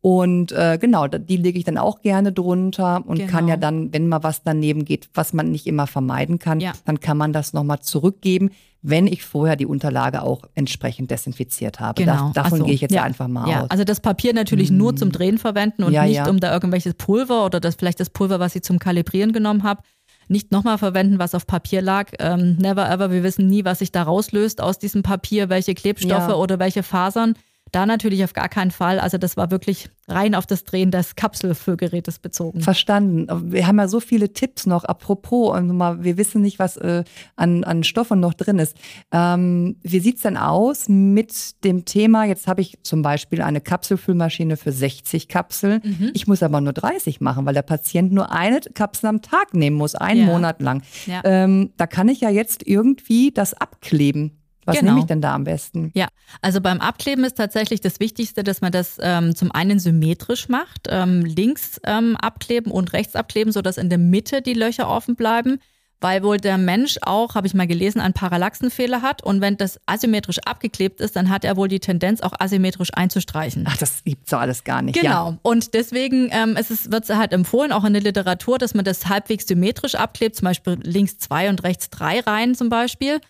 [0.04, 3.30] Und äh, genau, die lege ich dann auch gerne drunter und genau.
[3.30, 6.72] kann ja dann, wenn mal was daneben geht, was man nicht immer vermeiden kann, ja.
[6.84, 8.50] dann kann man das nochmal zurückgeben,
[8.82, 12.02] wenn ich vorher die Unterlage auch entsprechend desinfiziert habe.
[12.02, 12.32] Genau.
[12.34, 12.64] Da, davon so.
[12.66, 13.02] gehe ich jetzt ja.
[13.02, 13.62] einfach mal ja.
[13.62, 13.70] aus.
[13.70, 14.76] Also das Papier natürlich mhm.
[14.76, 18.38] nur zum Drehen verwenden und nicht um da irgendwelches Pulver oder das vielleicht das Pulver,
[18.38, 19.80] was ich zum Kalibrieren genommen habe,
[20.28, 22.10] nicht nochmal verwenden, was auf Papier lag.
[22.18, 26.28] Ähm, never ever, wir wissen nie, was sich da rauslöst aus diesem Papier, welche Klebstoffe
[26.28, 27.36] oder welche Fasern.
[27.74, 29.00] Da natürlich auf gar keinen Fall.
[29.00, 32.60] Also das war wirklich rein auf das Drehen des Kapselfüllgerätes bezogen.
[32.60, 33.52] Verstanden.
[33.52, 34.84] Wir haben ja so viele Tipps noch.
[34.84, 37.02] Apropos, und mal, wir wissen nicht, was äh,
[37.34, 38.76] an, an Stoffen noch drin ist.
[39.10, 43.60] Ähm, wie sieht es denn aus mit dem Thema, jetzt habe ich zum Beispiel eine
[43.60, 45.80] Kapselfüllmaschine für 60 Kapseln.
[45.82, 46.10] Mhm.
[46.14, 49.76] Ich muss aber nur 30 machen, weil der Patient nur eine Kapsel am Tag nehmen
[49.76, 50.26] muss, einen ja.
[50.26, 50.82] Monat lang.
[51.06, 51.22] Ja.
[51.24, 54.43] Ähm, da kann ich ja jetzt irgendwie das abkleben.
[54.66, 54.92] Was genau.
[54.92, 55.90] nehme ich denn da am besten?
[55.94, 56.08] Ja,
[56.40, 60.88] also beim Abkleben ist tatsächlich das Wichtigste, dass man das ähm, zum einen symmetrisch macht,
[60.88, 65.58] ähm, links ähm, abkleben und rechts abkleben, sodass in der Mitte die Löcher offen bleiben,
[66.00, 69.80] weil wohl der Mensch auch, habe ich mal gelesen, einen Parallaxenfehler hat und wenn das
[69.86, 73.64] asymmetrisch abgeklebt ist, dann hat er wohl die Tendenz, auch asymmetrisch einzustreichen.
[73.66, 75.00] Ach, das gibt so alles gar nicht.
[75.00, 75.30] Genau.
[75.30, 75.38] Ja.
[75.42, 78.84] Und deswegen ähm, ist es, wird es halt empfohlen, auch in der Literatur, dass man
[78.84, 83.20] das halbwegs symmetrisch abklebt, zum Beispiel links zwei und rechts drei Reihen zum Beispiel.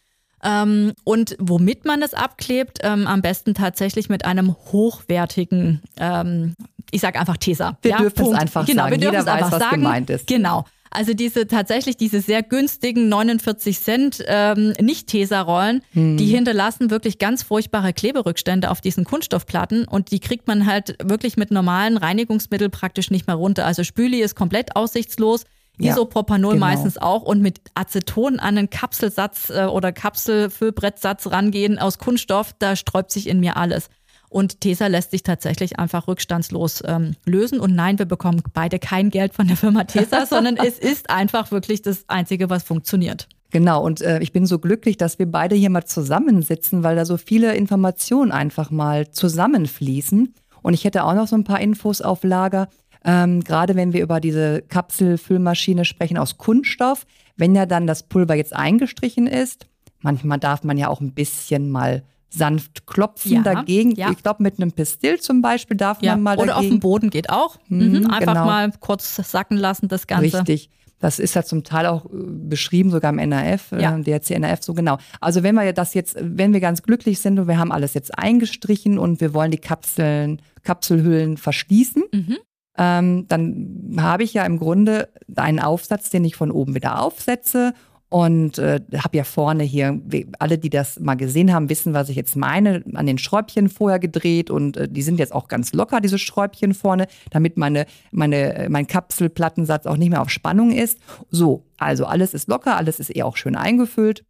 [0.44, 6.54] Ähm, und womit man es abklebt, ähm, am besten tatsächlich mit einem hochwertigen, ähm,
[6.90, 7.78] ich sage einfach Tesa.
[7.83, 8.35] Wir ja, dürfen Punkt.
[8.35, 9.00] es einfach genau, sagen.
[9.00, 9.83] Jeder weiß, was sagen.
[9.83, 10.26] gemeint ist.
[10.26, 10.64] Genau.
[10.94, 16.16] Also diese tatsächlich diese sehr günstigen 49 Cent ähm, Nicht-Tesa-Rollen, hm.
[16.16, 21.37] die hinterlassen wirklich ganz furchtbare Kleberückstände auf diesen Kunststoffplatten und die kriegt man halt wirklich
[21.37, 23.66] mit normalen Reinigungsmitteln praktisch nicht mehr runter.
[23.66, 25.44] Also Spüli ist komplett aussichtslos.
[25.79, 26.67] Isopropanol genau.
[26.67, 32.77] meistens auch und mit Aceton an einen Kapselsatz äh, oder Kapselfüllbrettsatz rangehen aus Kunststoff, da
[32.77, 33.89] sträubt sich in mir alles.
[34.29, 37.61] Und Tesa lässt sich tatsächlich einfach rückstandslos ähm, lösen.
[37.61, 41.53] Und nein, wir bekommen beide kein Geld von der Firma Tesa, sondern es ist einfach
[41.53, 43.29] wirklich das Einzige, was funktioniert.
[43.53, 47.05] Genau, und äh, ich bin so glücklich, dass wir beide hier mal zusammensitzen, weil da
[47.05, 50.35] so viele Informationen einfach mal zusammenfließen.
[50.63, 52.69] Und ich hätte auch noch so ein paar Infos auf Lager.
[53.05, 58.35] Ähm, gerade wenn wir über diese Kapselfüllmaschine sprechen aus Kunststoff, wenn ja dann das Pulver
[58.35, 59.67] jetzt eingestrichen ist,
[60.01, 63.93] manchmal darf man ja auch ein bisschen mal sanft klopfen ja, dagegen.
[63.93, 64.11] Ja.
[64.11, 66.12] Ich glaube, mit einem Pistil zum Beispiel darf ja.
[66.12, 66.67] man mal Oder dagegen.
[66.67, 67.59] auf dem Boden geht auch.
[67.69, 68.47] Mhm, mhm, einfach genau.
[68.47, 70.38] mal kurz sacken lassen, das Ganze.
[70.38, 70.71] Richtig.
[70.99, 73.97] Das ist ja zum Teil auch äh, beschrieben, sogar im NRF, äh, ja.
[73.97, 74.97] DRC NRF, so genau.
[75.21, 78.19] Also wenn wir das jetzt, wenn wir ganz glücklich sind und wir haben alles jetzt
[78.19, 82.38] eingestrichen und wir wollen die Kapseln, Kapselhüllen verschließen, mhm
[82.77, 87.73] ähm, dann habe ich ja im Grunde einen Aufsatz, den ich von oben wieder aufsetze
[88.09, 90.01] und äh, habe ja vorne hier,
[90.39, 93.99] alle, die das mal gesehen haben, wissen, was ich jetzt meine, an den Schräubchen vorher
[93.99, 98.69] gedreht und äh, die sind jetzt auch ganz locker, diese Schräubchen vorne, damit meine, meine,
[98.71, 101.01] mein Kapselplattensatz auch nicht mehr auf Spannung ist.
[101.31, 104.25] So, also alles ist locker, alles ist eher auch schön eingefüllt.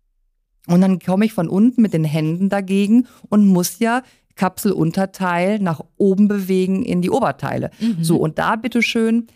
[0.66, 4.02] Und dann komme ich von unten mit den Händen dagegen und muss ja
[4.36, 7.70] Kapselunterteil nach oben bewegen in die Oberteile.
[7.80, 8.02] Mhm.
[8.02, 9.26] So, und da bitteschön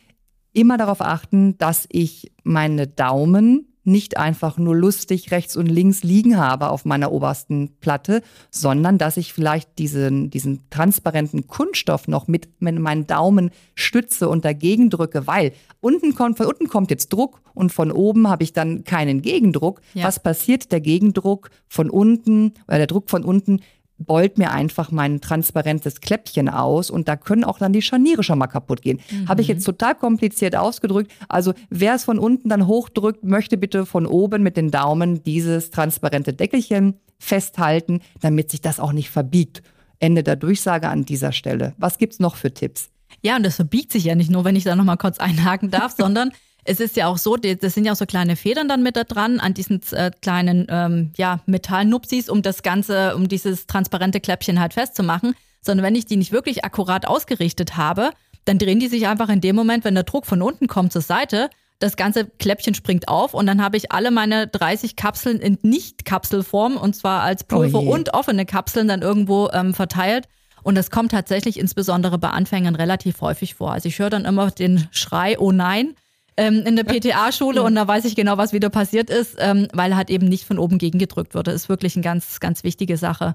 [0.53, 6.37] immer darauf achten, dass ich meine Daumen nicht einfach nur lustig rechts und links liegen
[6.37, 12.49] habe auf meiner obersten Platte, sondern dass ich vielleicht diesen, diesen transparenten Kunststoff noch mit,
[12.61, 17.41] mit meinen Daumen stütze und dagegen drücke, weil unten kommt, von unten kommt jetzt Druck
[17.55, 19.81] und von oben habe ich dann keinen Gegendruck.
[19.95, 20.05] Ja.
[20.05, 20.71] Was passiert?
[20.71, 23.61] Der Gegendruck von unten oder der Druck von unten
[23.99, 28.39] beult mir einfach mein transparentes Kläppchen aus und da können auch dann die Scharniere schon
[28.39, 29.01] mal kaputt gehen.
[29.11, 29.29] Mhm.
[29.29, 31.13] Habe ich jetzt total kompliziert ausgedrückt.
[31.29, 35.71] Also wer es von unten dann hochdrückt, möchte bitte von oben mit den Daumen dieses
[35.71, 39.63] transparente Deckelchen festhalten, damit sich das auch nicht verbiegt.
[39.99, 41.75] Ende der Durchsage an dieser Stelle.
[41.77, 42.91] Was gibt's noch für Tipps?
[43.23, 45.93] Ja, und das verbiegt sich ja nicht nur, wenn ich da nochmal kurz einhaken darf,
[45.99, 46.31] sondern
[46.69, 49.05] es ist ja auch so, das sind ja auch so kleine Federn dann mit da
[49.05, 54.61] dran an diesen äh, kleinen ähm, ja, Metallnupsis, um das Ganze, um dieses transparente Kläppchen
[54.61, 55.35] halt festzumachen.
[55.63, 58.11] Sondern wenn ich die nicht wirklich akkurat ausgerichtet habe,
[58.45, 61.03] dann drehen die sich einfach in dem Moment, wenn der Druck von unten kommt zur
[61.03, 65.59] Seite, das ganze Kläppchen springt auf und dann habe ich alle meine 30 Kapseln in
[65.63, 70.29] Nicht-Kapselform und zwar als Pulver oh und offene Kapseln dann irgendwo ähm, verteilt.
[70.65, 73.73] Und das kommt tatsächlich insbesondere bei Anfängern relativ häufig vor.
[73.73, 75.95] Also ich höre dann immer den Schrei, oh nein,
[76.39, 79.97] ähm, in der PTA-Schule und da weiß ich genau, was wieder passiert ist, ähm, weil
[79.97, 81.51] halt eben nicht von oben gegengedrückt wurde.
[81.51, 83.33] Das ist wirklich eine ganz, ganz wichtige Sache.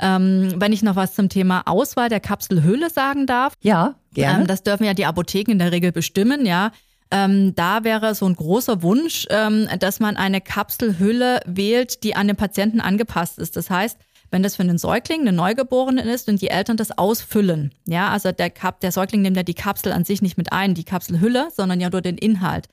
[0.00, 3.54] Ähm, wenn ich noch was zum Thema Auswahl der Kapselhülle sagen darf.
[3.60, 4.40] Ja, gerne.
[4.40, 6.72] Ähm, das dürfen ja die Apotheken in der Regel bestimmen, ja.
[7.12, 12.26] Ähm, da wäre so ein großer Wunsch, ähm, dass man eine Kapselhülle wählt, die an
[12.26, 13.56] den Patienten angepasst ist.
[13.56, 13.98] Das heißt,
[14.30, 17.72] wenn das für einen Säugling, eine Neugeborene ist und die Eltern das ausfüllen.
[17.86, 20.74] Ja, also der, Kap der Säugling nimmt ja die Kapsel an sich nicht mit ein,
[20.74, 22.68] die Kapselhülle, sondern ja nur den Inhalt.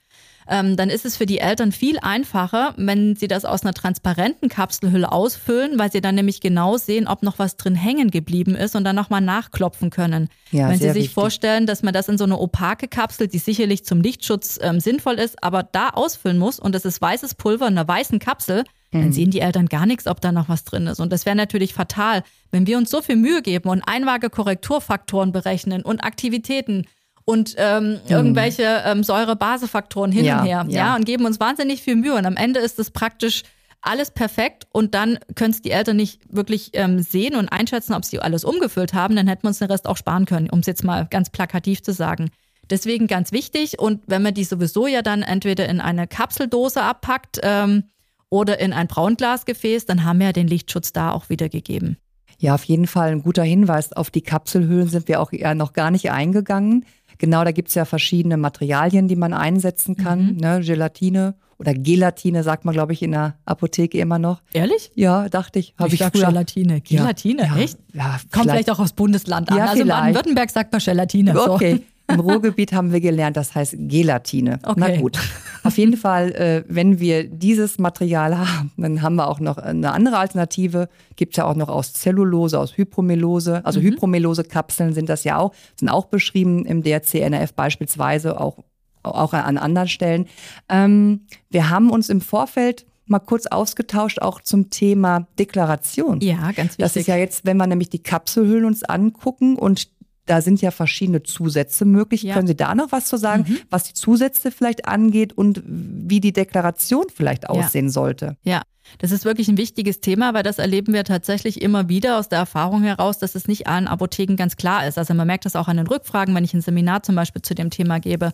[0.49, 4.47] Ähm, dann ist es für die Eltern viel einfacher, wenn sie das aus einer transparenten
[4.47, 8.75] Kapselhülle ausfüllen, weil sie dann nämlich genau sehen, ob noch was drin hängen geblieben ist
[8.75, 10.29] und dann nochmal nachklopfen können.
[10.51, 11.13] Ja, wenn sie sich wichtig.
[11.13, 15.15] vorstellen, dass man das in so eine opake Kapsel, die sicherlich zum Lichtschutz ähm, sinnvoll
[15.15, 19.05] ist, aber da ausfüllen muss und das ist weißes Pulver in einer weißen Kapsel, dann
[19.05, 19.11] mhm.
[19.11, 20.99] sehen die Eltern gar nichts, ob da noch was drin ist.
[20.99, 25.81] Und das wäre natürlich fatal, wenn wir uns so viel Mühe geben und Einwaage-Korrekturfaktoren berechnen
[25.81, 26.87] und Aktivitäten
[27.25, 27.99] und ähm, mhm.
[28.07, 30.75] irgendwelche ähm, Säure-Base-Faktoren hin ja, und her, ja.
[30.75, 32.15] ja, und geben uns wahnsinnig viel Mühe.
[32.15, 33.43] Und am Ende ist es praktisch
[33.81, 38.05] alles perfekt und dann können es die Eltern nicht wirklich ähm, sehen und einschätzen, ob
[38.05, 40.65] sie alles umgefüllt haben, dann hätten wir uns den Rest auch sparen können, um es
[40.65, 42.29] jetzt mal ganz plakativ zu sagen.
[42.69, 47.39] Deswegen ganz wichtig und wenn man die sowieso ja dann entweder in eine Kapseldose abpackt,
[47.43, 47.83] ähm,
[48.29, 51.97] oder in ein Braunglasgefäß, dann haben wir ja den Lichtschutz da auch wieder gegeben.
[52.39, 53.93] Ja, auf jeden Fall ein guter Hinweis.
[53.93, 56.85] Auf die Kapselhüllen sind wir auch eher noch gar nicht eingegangen.
[57.17, 60.33] Genau, da gibt's ja verschiedene Materialien, die man einsetzen kann.
[60.33, 60.37] Mhm.
[60.37, 64.41] Ne, Gelatine oder Gelatine sagt man, glaube ich, in der Apotheke immer noch.
[64.53, 64.91] Ehrlich?
[64.93, 65.73] Ja, dachte ich.
[65.79, 66.27] Habe ich, ich früher.
[66.27, 66.81] Gelatine.
[66.81, 67.79] Gelatine, ja, echt?
[67.93, 69.57] Ja, Kommt vielleicht auch aufs Bundesland an.
[69.57, 71.39] Ja, also in Baden-Württemberg sagt man Gelatine.
[71.49, 71.75] Okay.
[71.77, 71.96] So.
[72.07, 74.59] Im Ruhrgebiet haben wir gelernt, das heißt Gelatine.
[74.63, 74.75] Okay.
[74.77, 75.19] Na gut.
[75.63, 79.91] Auf jeden Fall, äh, wenn wir dieses Material haben, dann haben wir auch noch eine
[79.91, 80.87] andere Alternative.
[81.17, 83.65] Gibt es ja auch noch aus Zellulose, aus Hypromelose.
[83.65, 83.85] Also mhm.
[83.85, 88.59] Hypromelose-Kapseln sind das ja auch, sind auch beschrieben im DRC-NRF beispielsweise, auch,
[89.03, 90.27] auch an anderen Stellen.
[90.69, 96.21] Ähm, wir haben uns im Vorfeld mal kurz ausgetauscht, auch zum Thema Deklaration.
[96.21, 96.77] Ja, ganz wichtig.
[96.77, 99.89] Das ist ja jetzt, wenn wir nämlich die Kapselhüllen uns angucken und
[100.27, 102.21] da sind ja verschiedene Zusätze möglich.
[102.21, 102.35] Ja.
[102.35, 103.59] Können Sie da noch was zu sagen, mhm.
[103.69, 107.91] was die Zusätze vielleicht angeht und wie die Deklaration vielleicht aussehen ja.
[107.91, 108.37] sollte?
[108.43, 108.61] Ja.
[108.99, 112.39] Das ist wirklich ein wichtiges Thema, weil das erleben wir tatsächlich immer wieder aus der
[112.39, 114.97] Erfahrung heraus, dass es nicht allen Apotheken ganz klar ist.
[114.97, 117.53] Also man merkt das auch an den Rückfragen, wenn ich ein Seminar zum Beispiel zu
[117.53, 118.31] dem Thema gebe.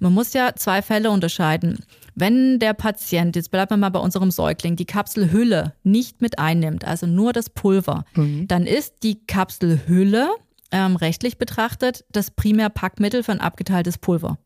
[0.00, 1.84] Man muss ja zwei Fälle unterscheiden.
[2.14, 6.84] Wenn der Patient, jetzt bleiben wir mal bei unserem Säugling, die Kapselhülle nicht mit einnimmt,
[6.84, 8.48] also nur das Pulver, mhm.
[8.48, 10.28] dann ist die Kapselhülle
[10.72, 14.38] ähm, rechtlich betrachtet das Primärpackmittel für ein abgeteiltes Pulver.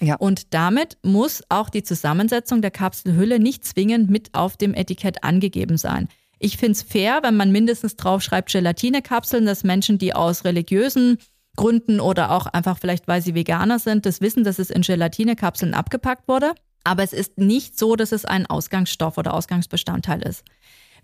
[0.00, 0.16] Ja.
[0.16, 5.76] Und damit muss auch die Zusammensetzung der Kapselhülle nicht zwingend mit auf dem Etikett angegeben
[5.76, 6.08] sein.
[6.38, 11.18] Ich finde es fair, wenn man mindestens drauf schreibt Gelatinekapseln, dass Menschen, die aus religiösen
[11.56, 15.74] Gründen oder auch einfach vielleicht, weil sie Veganer sind, das wissen, dass es in Gelatinekapseln
[15.74, 16.52] abgepackt wurde.
[16.82, 20.44] Aber es ist nicht so, dass es ein Ausgangsstoff oder Ausgangsbestandteil ist.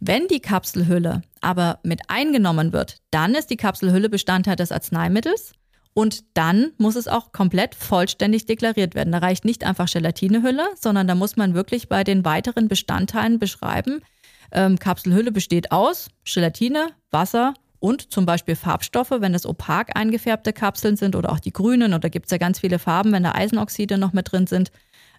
[0.00, 5.52] Wenn die Kapselhülle aber mit eingenommen wird, dann ist die Kapselhülle Bestandteil des Arzneimittels
[5.92, 9.12] und dann muss es auch komplett vollständig deklariert werden.
[9.12, 14.00] Da reicht nicht einfach Gelatinehülle, sondern da muss man wirklich bei den weiteren Bestandteilen beschreiben,
[14.52, 20.96] ähm, Kapselhülle besteht aus Gelatine, Wasser und zum Beispiel Farbstoffe, wenn es opak eingefärbte Kapseln
[20.96, 23.96] sind oder auch die grünen oder gibt es ja ganz viele Farben, wenn da Eisenoxide
[23.98, 24.70] noch mit drin sind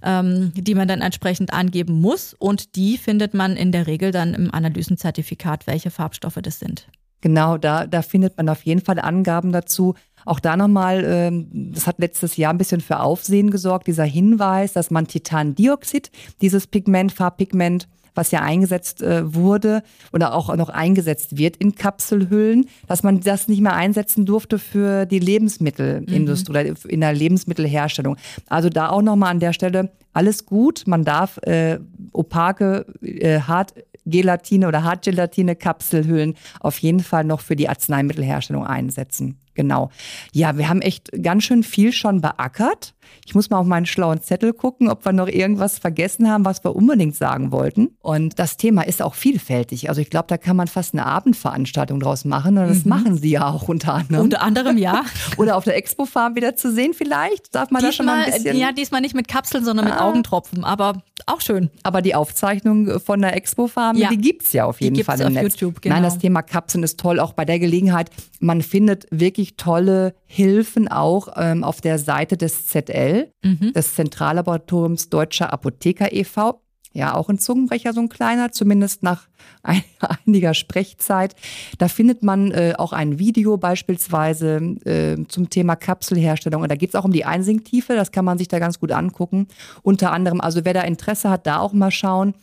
[0.04, 2.34] ähm, die man dann entsprechend angeben muss.
[2.34, 6.88] Und die findet man in der Regel dann im Analysenzertifikat, welche Farbstoffe das sind.
[7.22, 9.94] Genau, da, da findet man auf jeden Fall Angaben dazu.
[10.26, 14.74] Auch da nochmal, ähm, das hat letztes Jahr ein bisschen für Aufsehen gesorgt, dieser Hinweis,
[14.74, 16.12] dass man Titandioxid,
[16.42, 22.68] dieses Pigment, Farbpigment, was ja eingesetzt äh, wurde oder auch noch eingesetzt wird in Kapselhüllen,
[22.88, 26.72] dass man das nicht mehr einsetzen durfte für die Lebensmittelindustrie mhm.
[26.72, 28.18] oder in der Lebensmittelherstellung.
[28.48, 30.84] Also da auch nochmal an der Stelle alles gut.
[30.88, 31.80] Man darf äh,
[32.12, 33.74] opake, äh, hart
[34.06, 39.38] Gelatine oder Hartgelatine Kapselhüllen auf jeden Fall noch für die Arzneimittelherstellung einsetzen.
[39.54, 39.92] Genau.
[40.32, 42.94] Ja, wir haben echt ganz schön viel schon beackert.
[43.26, 46.64] Ich muss mal auf meinen schlauen Zettel gucken, ob wir noch irgendwas vergessen haben, was
[46.64, 47.90] wir unbedingt sagen wollten.
[48.02, 49.90] Und das Thema ist auch vielfältig.
[49.90, 52.58] Also ich glaube, da kann man fast eine Abendveranstaltung draus machen.
[52.58, 52.90] Und das mhm.
[52.90, 54.24] machen sie ja auch unter anderem.
[54.26, 55.04] Unter anderem, ja.
[55.38, 57.54] Oder auf der Expo-Farm wieder zu sehen vielleicht.
[57.56, 58.58] Darf man diesmal, da schon mal ein bisschen...
[58.58, 60.08] Ja, diesmal nicht mit Kapseln, sondern mit ah.
[60.08, 60.64] Augentropfen.
[60.64, 61.70] Aber auch schön.
[61.84, 64.10] Aber die Aufzeichnung von der Expo-Farm, ja.
[64.10, 65.60] die gibt's ja auf jeden die Fall im auf Netz.
[65.60, 65.96] YouTube, genau.
[65.96, 67.20] Nein, das Thema Kapseln ist toll.
[67.20, 72.68] Auch bei der Gelegenheit, man findet wirklich tolle Hilfen auch ähm, auf der Seite des
[73.02, 73.74] ZL, mhm.
[73.74, 76.62] des Zentrallaboratoriums Deutscher Apotheker e.V.
[76.94, 79.30] Ja, auch ein Zungenbrecher, so ein kleiner, zumindest nach
[79.64, 79.82] ein,
[80.26, 81.36] einiger Sprechzeit.
[81.78, 86.64] Da findet man äh, auch ein Video beispielsweise äh, zum Thema Kapselherstellung.
[86.64, 88.92] Und da geht es auch um die Einsinktiefe, das kann man sich da ganz gut
[88.92, 89.48] angucken.
[89.84, 92.34] Unter anderem, also wer da Interesse hat, da auch mal schauen.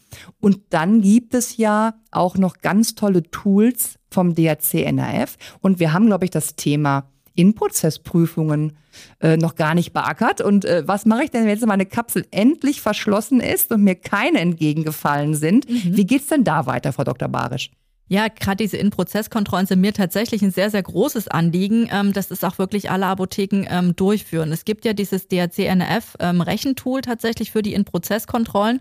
[0.40, 5.36] Und dann gibt es ja auch noch ganz tolle Tools vom DRC NRF.
[5.60, 7.04] Und wir haben, glaube ich, das Thema
[7.38, 8.76] in-Prozessprüfungen
[9.20, 10.40] äh, noch gar nicht beackert.
[10.40, 13.94] Und äh, was mache ich denn, wenn jetzt meine Kapsel endlich verschlossen ist und mir
[13.94, 15.70] keine entgegengefallen sind?
[15.70, 15.96] Mhm.
[15.96, 17.28] Wie geht's denn da weiter, Frau Dr.
[17.28, 17.70] Barisch?
[18.08, 22.42] Ja, gerade diese In-Prozess-Kontrollen sind mir tatsächlich ein sehr, sehr großes Anliegen, ähm, dass das
[22.42, 24.50] auch wirklich alle Apotheken ähm, durchführen.
[24.50, 28.80] Es gibt ja dieses DRC-NF-Rechentool ähm, tatsächlich für die In-Prozess-Kontrollen.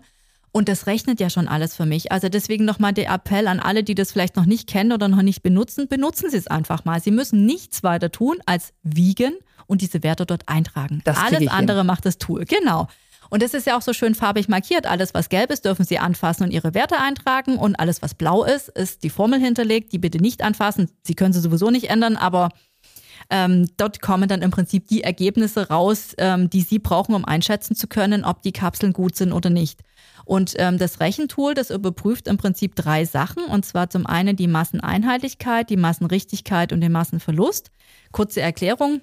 [0.58, 2.10] Und das rechnet ja schon alles für mich.
[2.10, 5.22] Also deswegen nochmal der Appell an alle, die das vielleicht noch nicht kennen oder noch
[5.22, 7.00] nicht benutzen, benutzen Sie es einfach mal.
[7.00, 9.34] Sie müssen nichts weiter tun als wiegen
[9.68, 11.00] und diese Werte dort eintragen.
[11.04, 11.86] Das alles andere hin.
[11.86, 12.44] macht das Tool.
[12.44, 12.88] Genau.
[13.30, 14.88] Und das ist ja auch so schön farbig markiert.
[14.88, 17.56] Alles, was gelb ist, dürfen Sie anfassen und Ihre Werte eintragen.
[17.56, 19.92] Und alles, was blau ist, ist die Formel hinterlegt.
[19.92, 20.90] Die bitte nicht anfassen.
[21.04, 22.48] Sie können sie sowieso nicht ändern, aber
[23.30, 27.76] ähm, dort kommen dann im Prinzip die Ergebnisse raus, ähm, die Sie brauchen, um einschätzen
[27.76, 29.82] zu können, ob die Kapseln gut sind oder nicht.
[30.28, 33.44] Und ähm, das Rechentool, das überprüft im Prinzip drei Sachen.
[33.44, 37.70] Und zwar zum einen die Masseneinheitlichkeit, die Massenrichtigkeit und den Massenverlust.
[38.12, 39.00] Kurze Erklärung.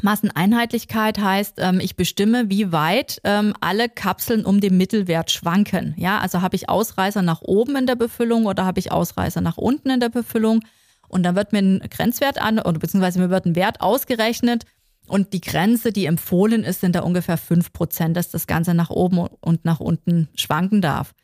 [0.00, 5.92] Masseneinheitlichkeit heißt, ähm, ich bestimme, wie weit ähm, alle Kapseln um den Mittelwert schwanken.
[5.98, 9.56] Ja, also habe ich Ausreißer nach oben in der Befüllung oder habe ich Ausreißer nach
[9.56, 10.60] unten in der Befüllung?
[11.08, 14.66] Und dann wird mir ein Grenzwert an oder beziehungsweise mir wird ein Wert ausgerechnet,
[15.06, 18.90] und die Grenze, die empfohlen ist, sind da ungefähr fünf Prozent, dass das Ganze nach
[18.90, 21.14] oben und nach unten schwanken darf.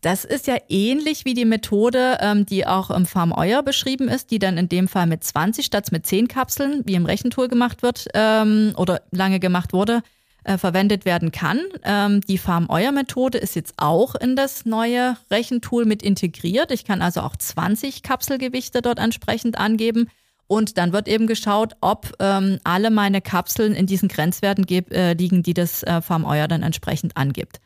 [0.00, 4.30] Das ist ja ähnlich wie die Methode, ähm, die auch im Farm Euer beschrieben ist,
[4.30, 7.82] die dann in dem Fall mit 20 statt mit 10 Kapseln, wie im Rechentool gemacht
[7.82, 10.02] wird ähm, oder lange gemacht wurde,
[10.44, 11.60] äh, verwendet werden kann.
[11.84, 16.70] Ähm, die Farm Euer Methode ist jetzt auch in das neue Rechentool mit integriert.
[16.70, 20.10] Ich kann also auch 20 Kapselgewichte dort entsprechend angeben
[20.46, 25.42] und dann wird eben geschaut, ob ähm, alle meine Kapseln in diesen Grenzwerten äh, liegen,
[25.42, 27.60] die das äh, Farm Euer dann entsprechend angibt.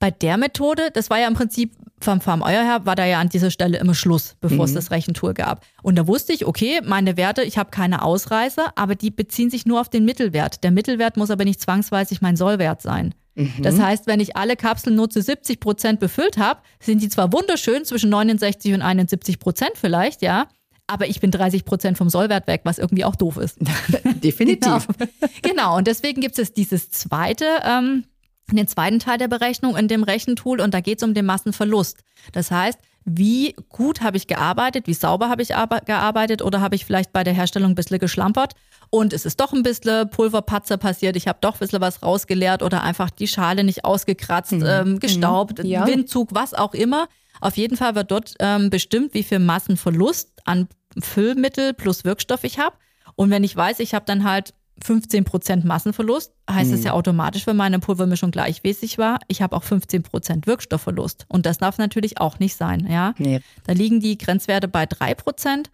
[0.00, 3.20] Bei der Methode, das war ja im Prinzip vom Farm Euer her, war da ja
[3.20, 4.64] an dieser Stelle immer Schluss, bevor mhm.
[4.64, 5.64] es das Rechentool gab.
[5.82, 9.64] Und da wusste ich, okay, meine Werte, ich habe keine Ausreißer, aber die beziehen sich
[9.66, 10.62] nur auf den Mittelwert.
[10.64, 13.14] Der Mittelwert muss aber nicht zwangsweise mein Sollwert sein.
[13.34, 13.62] Mhm.
[13.62, 17.32] Das heißt, wenn ich alle Kapseln nur zu 70 Prozent befüllt habe, sind die zwar
[17.32, 20.48] wunderschön, zwischen 69 und 71 Prozent vielleicht, ja,
[20.86, 23.58] aber ich bin 30 Prozent vom Sollwert weg, was irgendwie auch doof ist.
[24.22, 24.86] Definitiv.
[24.98, 25.08] genau.
[25.42, 25.76] genau.
[25.78, 28.04] Und deswegen gibt es dieses zweite, ähm,
[28.50, 32.00] den zweiten Teil der Berechnung in dem Rechentool und da geht es um den Massenverlust.
[32.32, 36.86] Das heißt, wie gut habe ich gearbeitet, wie sauber habe ich gearbeitet oder habe ich
[36.86, 38.54] vielleicht bei der Herstellung ein bisschen geschlampert
[38.90, 42.62] und es ist doch ein bisschen Pulverpatzer passiert, ich habe doch ein bisschen was rausgeleert
[42.62, 44.64] oder einfach die Schale nicht ausgekratzt, mhm.
[44.66, 45.66] ähm, gestaubt, mhm.
[45.66, 45.86] ja.
[45.86, 47.08] Windzug, was auch immer.
[47.40, 52.58] Auf jeden Fall wird dort ähm, bestimmt, wie viel Massenverlust an Füllmittel plus Wirkstoff ich
[52.58, 52.76] habe.
[53.16, 56.86] Und wenn ich weiß, ich habe dann halt 15 Prozent Massenverlust, heißt es mhm.
[56.86, 61.26] ja automatisch, wenn meine Pulvermischung gleichmäßig war, ich habe auch 15 Prozent Wirkstoffverlust.
[61.28, 63.14] Und das darf natürlich auch nicht sein, ja.
[63.18, 63.40] Nee.
[63.64, 65.70] Da liegen die Grenzwerte bei drei Prozent.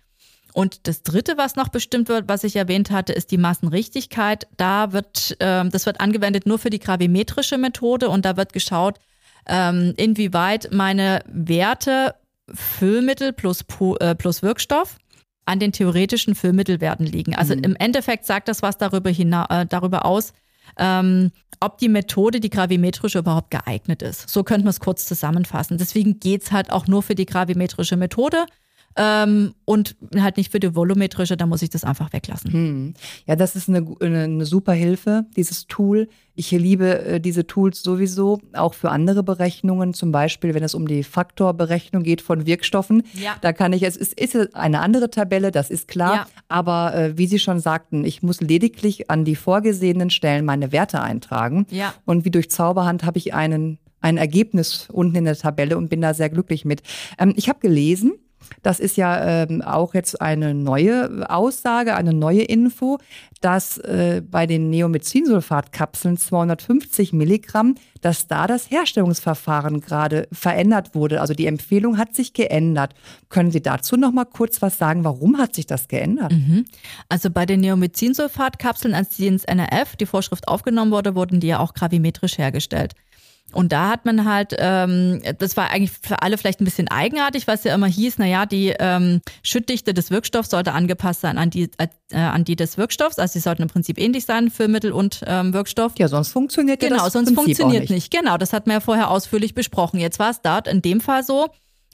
[0.52, 4.48] Und das dritte, was noch bestimmt wird, was ich erwähnt hatte, ist die Massenrichtigkeit.
[4.56, 8.98] Da wird, äh, das wird angewendet nur für die gravimetrische Methode und da wird geschaut,
[9.46, 12.14] ähm, inwieweit meine Werte
[12.54, 13.64] Füllmittel plus,
[14.00, 14.96] äh, plus Wirkstoff
[15.44, 17.34] an den theoretischen Füllmittelwerten liegen.
[17.34, 17.64] Also mhm.
[17.64, 20.32] im Endeffekt sagt das was darüber, äh, darüber aus,
[20.78, 24.30] ähm, ob die Methode, die gravimetrische, überhaupt geeignet ist.
[24.30, 25.78] So könnte man es kurz zusammenfassen.
[25.78, 28.46] Deswegen geht es halt auch nur für die gravimetrische Methode.
[28.96, 32.52] Ähm, und halt nicht für die volumetrische, dann muss ich das einfach weglassen.
[32.52, 32.94] Hm.
[33.24, 36.08] Ja, das ist eine, eine, eine, super Hilfe, dieses Tool.
[36.34, 40.88] Ich liebe äh, diese Tools sowieso, auch für andere Berechnungen, zum Beispiel, wenn es um
[40.88, 43.04] die Faktorberechnung geht von Wirkstoffen.
[43.14, 43.36] Ja.
[43.40, 46.26] Da kann ich, es ist, ist eine andere Tabelle, das ist klar, ja.
[46.48, 51.00] aber äh, wie Sie schon sagten, ich muss lediglich an die vorgesehenen Stellen meine Werte
[51.00, 51.66] eintragen.
[51.70, 51.94] Ja.
[52.06, 56.00] Und wie durch Zauberhand habe ich einen ein Ergebnis unten in der Tabelle und bin
[56.00, 56.82] da sehr glücklich mit.
[57.18, 58.14] Ähm, ich habe gelesen,
[58.62, 62.98] das ist ja ähm, auch jetzt eine neue Aussage, eine neue Info,
[63.40, 71.20] dass äh, bei den Neomethinsulfatkapseln 250 Milligramm, dass da das Herstellungsverfahren gerade verändert wurde.
[71.20, 72.94] Also die Empfehlung hat sich geändert.
[73.28, 75.04] Können Sie dazu noch mal kurz was sagen?
[75.04, 76.32] Warum hat sich das geändert?
[76.32, 76.64] Mhm.
[77.08, 81.60] Also bei den Neomethinsulfatkapseln, als die ins NRF die Vorschrift aufgenommen wurde, wurden die ja
[81.60, 82.94] auch gravimetrisch hergestellt.
[83.52, 87.46] Und da hat man halt, ähm, das war eigentlich für alle vielleicht ein bisschen eigenartig,
[87.46, 91.70] was ja immer hieß, naja, die ähm, Schüttdichte des Wirkstoffs sollte angepasst sein an die,
[91.78, 93.18] äh, an die des Wirkstoffs.
[93.18, 95.92] Also sie sollten im Prinzip ähnlich sein für Mittel und ähm, Wirkstoff.
[95.98, 97.90] Ja, sonst funktioniert genau, ja das sonst Prinzip funktioniert nicht.
[97.90, 98.10] nicht.
[98.12, 100.00] Genau, das hat man ja vorher ausführlich besprochen.
[100.00, 101.48] Jetzt war es dort in dem Fall so,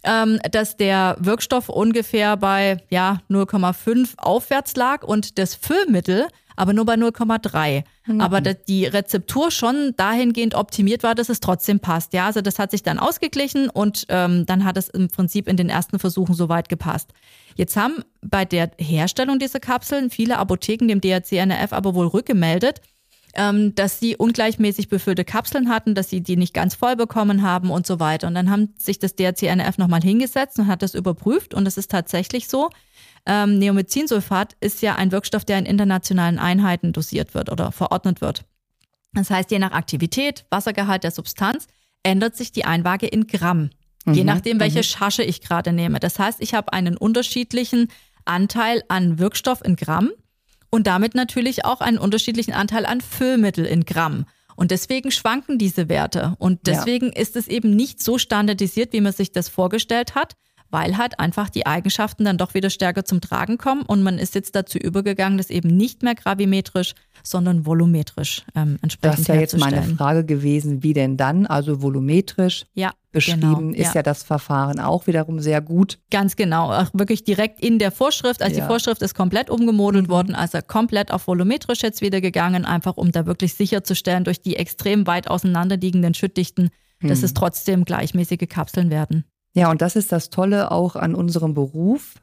[0.04, 6.26] ähm, dass der Wirkstoff ungefähr bei ja 0,5 aufwärts lag und das Füllmittel
[6.56, 7.84] aber nur bei 0,3.
[8.06, 8.20] Mhm.
[8.20, 12.12] Aber die Rezeptur schon dahingehend optimiert war, dass es trotzdem passt.
[12.14, 15.56] Ja, also das hat sich dann ausgeglichen und ähm, dann hat es im Prinzip in
[15.56, 17.12] den ersten Versuchen soweit gepasst.
[17.54, 22.80] Jetzt haben bei der Herstellung dieser Kapseln viele Apotheken dem DRC-NRF aber wohl rückgemeldet,
[23.34, 27.70] ähm, dass sie ungleichmäßig befüllte Kapseln hatten, dass sie die nicht ganz voll bekommen haben
[27.70, 28.26] und so weiter.
[28.26, 31.90] Und dann haben sich das DRC-NRF nochmal hingesetzt und hat das überprüft und es ist
[31.90, 32.70] tatsächlich so,
[33.26, 38.44] ähm, Neomethinsulfat ist ja ein Wirkstoff, der in internationalen Einheiten dosiert wird oder verordnet wird.
[39.12, 41.66] Das heißt, je nach Aktivität, Wassergehalt der Substanz
[42.02, 43.70] ändert sich die Einwaage in Gramm,
[44.04, 44.14] mhm.
[44.14, 44.84] je nachdem, welche mhm.
[44.84, 45.98] Charge ich gerade nehme.
[45.98, 47.88] Das heißt, ich habe einen unterschiedlichen
[48.24, 50.10] Anteil an Wirkstoff in Gramm
[50.70, 54.26] und damit natürlich auch einen unterschiedlichen Anteil an Füllmittel in Gramm.
[54.56, 56.34] Und deswegen schwanken diese Werte.
[56.38, 57.20] Und deswegen ja.
[57.20, 60.34] ist es eben nicht so standardisiert, wie man sich das vorgestellt hat,
[60.70, 64.34] weil halt einfach die Eigenschaften dann doch wieder stärker zum Tragen kommen und man ist
[64.34, 69.34] jetzt dazu übergegangen, das eben nicht mehr gravimetrisch, sondern volumetrisch ähm, entsprechend Das ist ja
[69.34, 71.46] jetzt meine Frage gewesen, wie denn dann?
[71.46, 73.94] Also volumetrisch ja, beschrieben genau, ist ja.
[73.96, 74.02] ja.
[74.02, 75.98] das Verfahren auch wiederum sehr gut.
[76.10, 78.42] Ganz genau, auch wirklich direkt in der Vorschrift.
[78.42, 78.62] Also ja.
[78.62, 80.10] die Vorschrift ist komplett umgemodelt mhm.
[80.10, 84.56] worden, also komplett auf volumetrisch jetzt wieder gegangen, einfach um da wirklich sicherzustellen durch die
[84.56, 87.24] extrem weit auseinanderliegenden Schüttdichten, dass mhm.
[87.24, 89.24] es trotzdem gleichmäßige Kapseln werden.
[89.56, 92.16] Ja, und das ist das Tolle auch an unserem Beruf.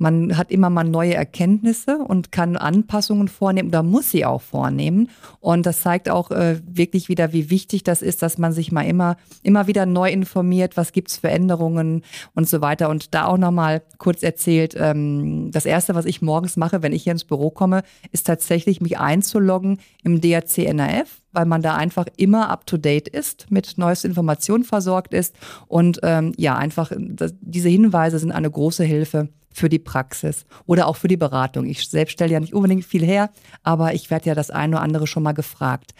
[0.00, 5.10] Man hat immer mal neue Erkenntnisse und kann Anpassungen vornehmen oder muss sie auch vornehmen.
[5.40, 8.86] Und das zeigt auch äh, wirklich wieder, wie wichtig das ist, dass man sich mal
[8.86, 12.02] immer, immer wieder neu informiert, was gibt's für Änderungen
[12.34, 12.88] und so weiter.
[12.88, 17.02] Und da auch nochmal kurz erzählt, ähm, das Erste, was ich morgens mache, wenn ich
[17.02, 22.06] hier ins Büro komme, ist tatsächlich mich einzuloggen im DRC NRF weil man da einfach
[22.16, 25.36] immer up to date ist, mit neuesten Informationen versorgt ist.
[25.68, 30.86] Und ähm, ja, einfach das, diese Hinweise sind eine große Hilfe für die Praxis oder
[30.86, 31.66] auch für die Beratung.
[31.66, 33.30] Ich selbst stelle ja nicht unbedingt viel her,
[33.62, 35.92] aber ich werde ja das eine oder andere schon mal gefragt.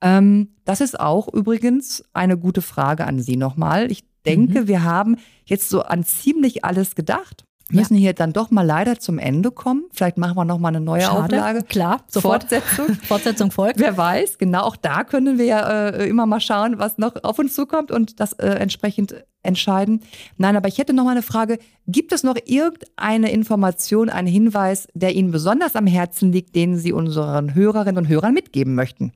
[0.00, 3.90] Ähm, das ist auch übrigens eine gute Frage an Sie nochmal.
[3.90, 4.68] Ich denke, mhm.
[4.68, 8.00] wir haben jetzt so an ziemlich alles gedacht müssen ja.
[8.00, 9.84] hier dann doch mal leider zum Ende kommen.
[9.92, 11.36] Vielleicht machen wir noch mal eine neue Schade.
[11.36, 11.62] Auflage.
[11.62, 12.42] Klar, sofort.
[12.42, 12.94] Fortsetzung.
[13.02, 13.78] Fortsetzung folgt.
[13.78, 17.38] Wer weiß, genau auch da können wir ja äh, immer mal schauen, was noch auf
[17.38, 20.00] uns zukommt und das äh, entsprechend entscheiden.
[20.36, 21.58] Nein, aber ich hätte noch mal eine Frage.
[21.86, 26.92] Gibt es noch irgendeine Information, einen Hinweis, der Ihnen besonders am Herzen liegt, den Sie
[26.92, 29.12] unseren Hörerinnen und Hörern mitgeben möchten?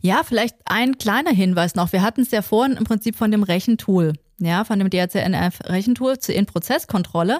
[0.00, 1.92] Ja, vielleicht ein kleiner Hinweis noch.
[1.92, 6.34] Wir hatten es ja vorhin im Prinzip von dem Rechentool, ja, von dem DRCNF-Rechentool zur
[6.34, 7.38] In-Prozess-Kontrolle.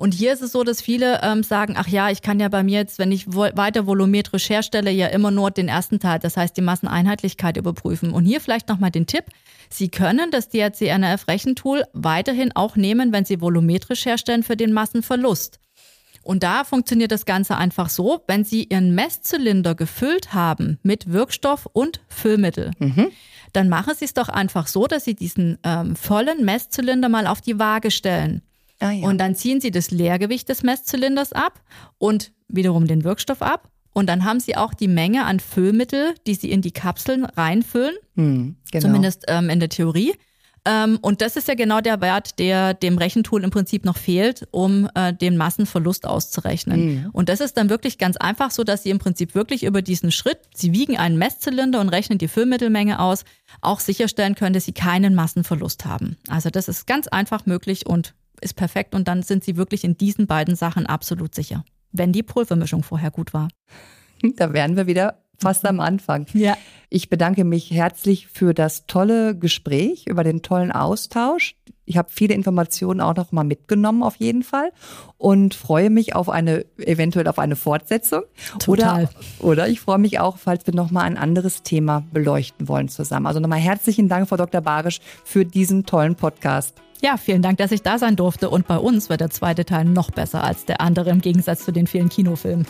[0.00, 2.62] Und hier ist es so, dass viele ähm, sagen, ach ja, ich kann ja bei
[2.62, 6.38] mir jetzt, wenn ich vo weiter volumetrisch herstelle, ja immer nur den ersten Teil, das
[6.38, 8.12] heißt die Masseneinheitlichkeit überprüfen.
[8.12, 9.26] Und hier vielleicht nochmal den Tipp.
[9.68, 15.60] Sie können das DRC-NRF-Rechentool weiterhin auch nehmen, wenn Sie volumetrisch herstellen für den Massenverlust.
[16.22, 21.66] Und da funktioniert das Ganze einfach so, wenn Sie Ihren Messzylinder gefüllt haben mit Wirkstoff
[21.70, 22.70] und Füllmittel.
[22.78, 23.08] Mhm.
[23.52, 27.42] Dann machen Sie es doch einfach so, dass Sie diesen ähm, vollen Messzylinder mal auf
[27.42, 28.40] die Waage stellen.
[28.80, 29.06] Ah, ja.
[29.06, 31.60] Und dann ziehen sie das Leergewicht des Messzylinders ab
[31.98, 33.70] und wiederum den Wirkstoff ab.
[33.92, 37.94] Und dann haben sie auch die Menge an Füllmittel, die sie in die Kapseln reinfüllen.
[38.16, 38.82] Hm, genau.
[38.86, 40.14] Zumindest ähm, in der Theorie.
[40.66, 44.46] Ähm, und das ist ja genau der Wert, der dem Rechentool im Prinzip noch fehlt,
[44.50, 46.84] um äh, den Massenverlust auszurechnen.
[46.84, 47.10] Mhm.
[47.12, 50.12] Und das ist dann wirklich ganz einfach so, dass Sie im Prinzip wirklich über diesen
[50.12, 53.24] Schritt, Sie wiegen einen Messzylinder und rechnen die Füllmittelmenge aus,
[53.62, 56.18] auch sicherstellen können, dass Sie keinen Massenverlust haben.
[56.28, 59.96] Also das ist ganz einfach möglich und ist perfekt und dann sind Sie wirklich in
[59.96, 61.64] diesen beiden Sachen absolut sicher.
[61.92, 63.48] Wenn die Pulvermischung vorher gut war.
[64.36, 66.26] Da wären wir wieder fast am Anfang.
[66.34, 66.56] Ja.
[66.90, 71.56] Ich bedanke mich herzlich für das tolle Gespräch, über den tollen Austausch.
[71.86, 74.70] Ich habe viele Informationen auch noch mal mitgenommen auf jeden Fall
[75.16, 78.22] und freue mich auf eine eventuell auf eine Fortsetzung
[78.58, 79.04] Total.
[79.04, 79.10] oder
[79.40, 83.26] oder ich freue mich auch, falls wir noch mal ein anderes Thema beleuchten wollen zusammen.
[83.26, 84.60] Also nochmal herzlichen Dank Frau Dr.
[84.60, 86.74] Barisch für diesen tollen Podcast.
[87.02, 88.50] Ja, vielen Dank, dass ich da sein durfte.
[88.50, 91.72] Und bei uns wird der zweite Teil noch besser als der andere im Gegensatz zu
[91.72, 92.66] den vielen Kinofilmen.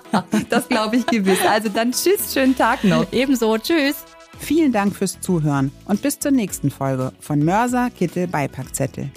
[0.48, 1.40] das glaube ich gewiss.
[1.46, 3.12] Also dann tschüss, schönen Tag noch.
[3.12, 4.04] Ebenso, tschüss.
[4.38, 9.10] Vielen Dank fürs Zuhören und bis zur nächsten Folge von Mörser Kittel Beipackzettel.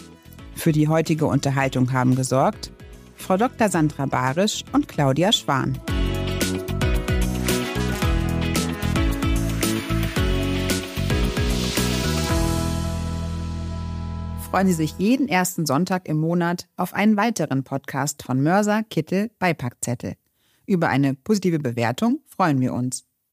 [0.55, 2.71] Für die heutige Unterhaltung haben gesorgt
[3.15, 3.69] Frau Dr.
[3.69, 5.77] Sandra Barisch und Claudia Schwan.
[14.57, 19.29] Freuen Sie sich jeden ersten Sonntag im Monat auf einen weiteren Podcast von Mörser Kittel
[19.37, 20.15] Beipackzettel.
[20.65, 23.05] Über eine positive Bewertung freuen wir uns.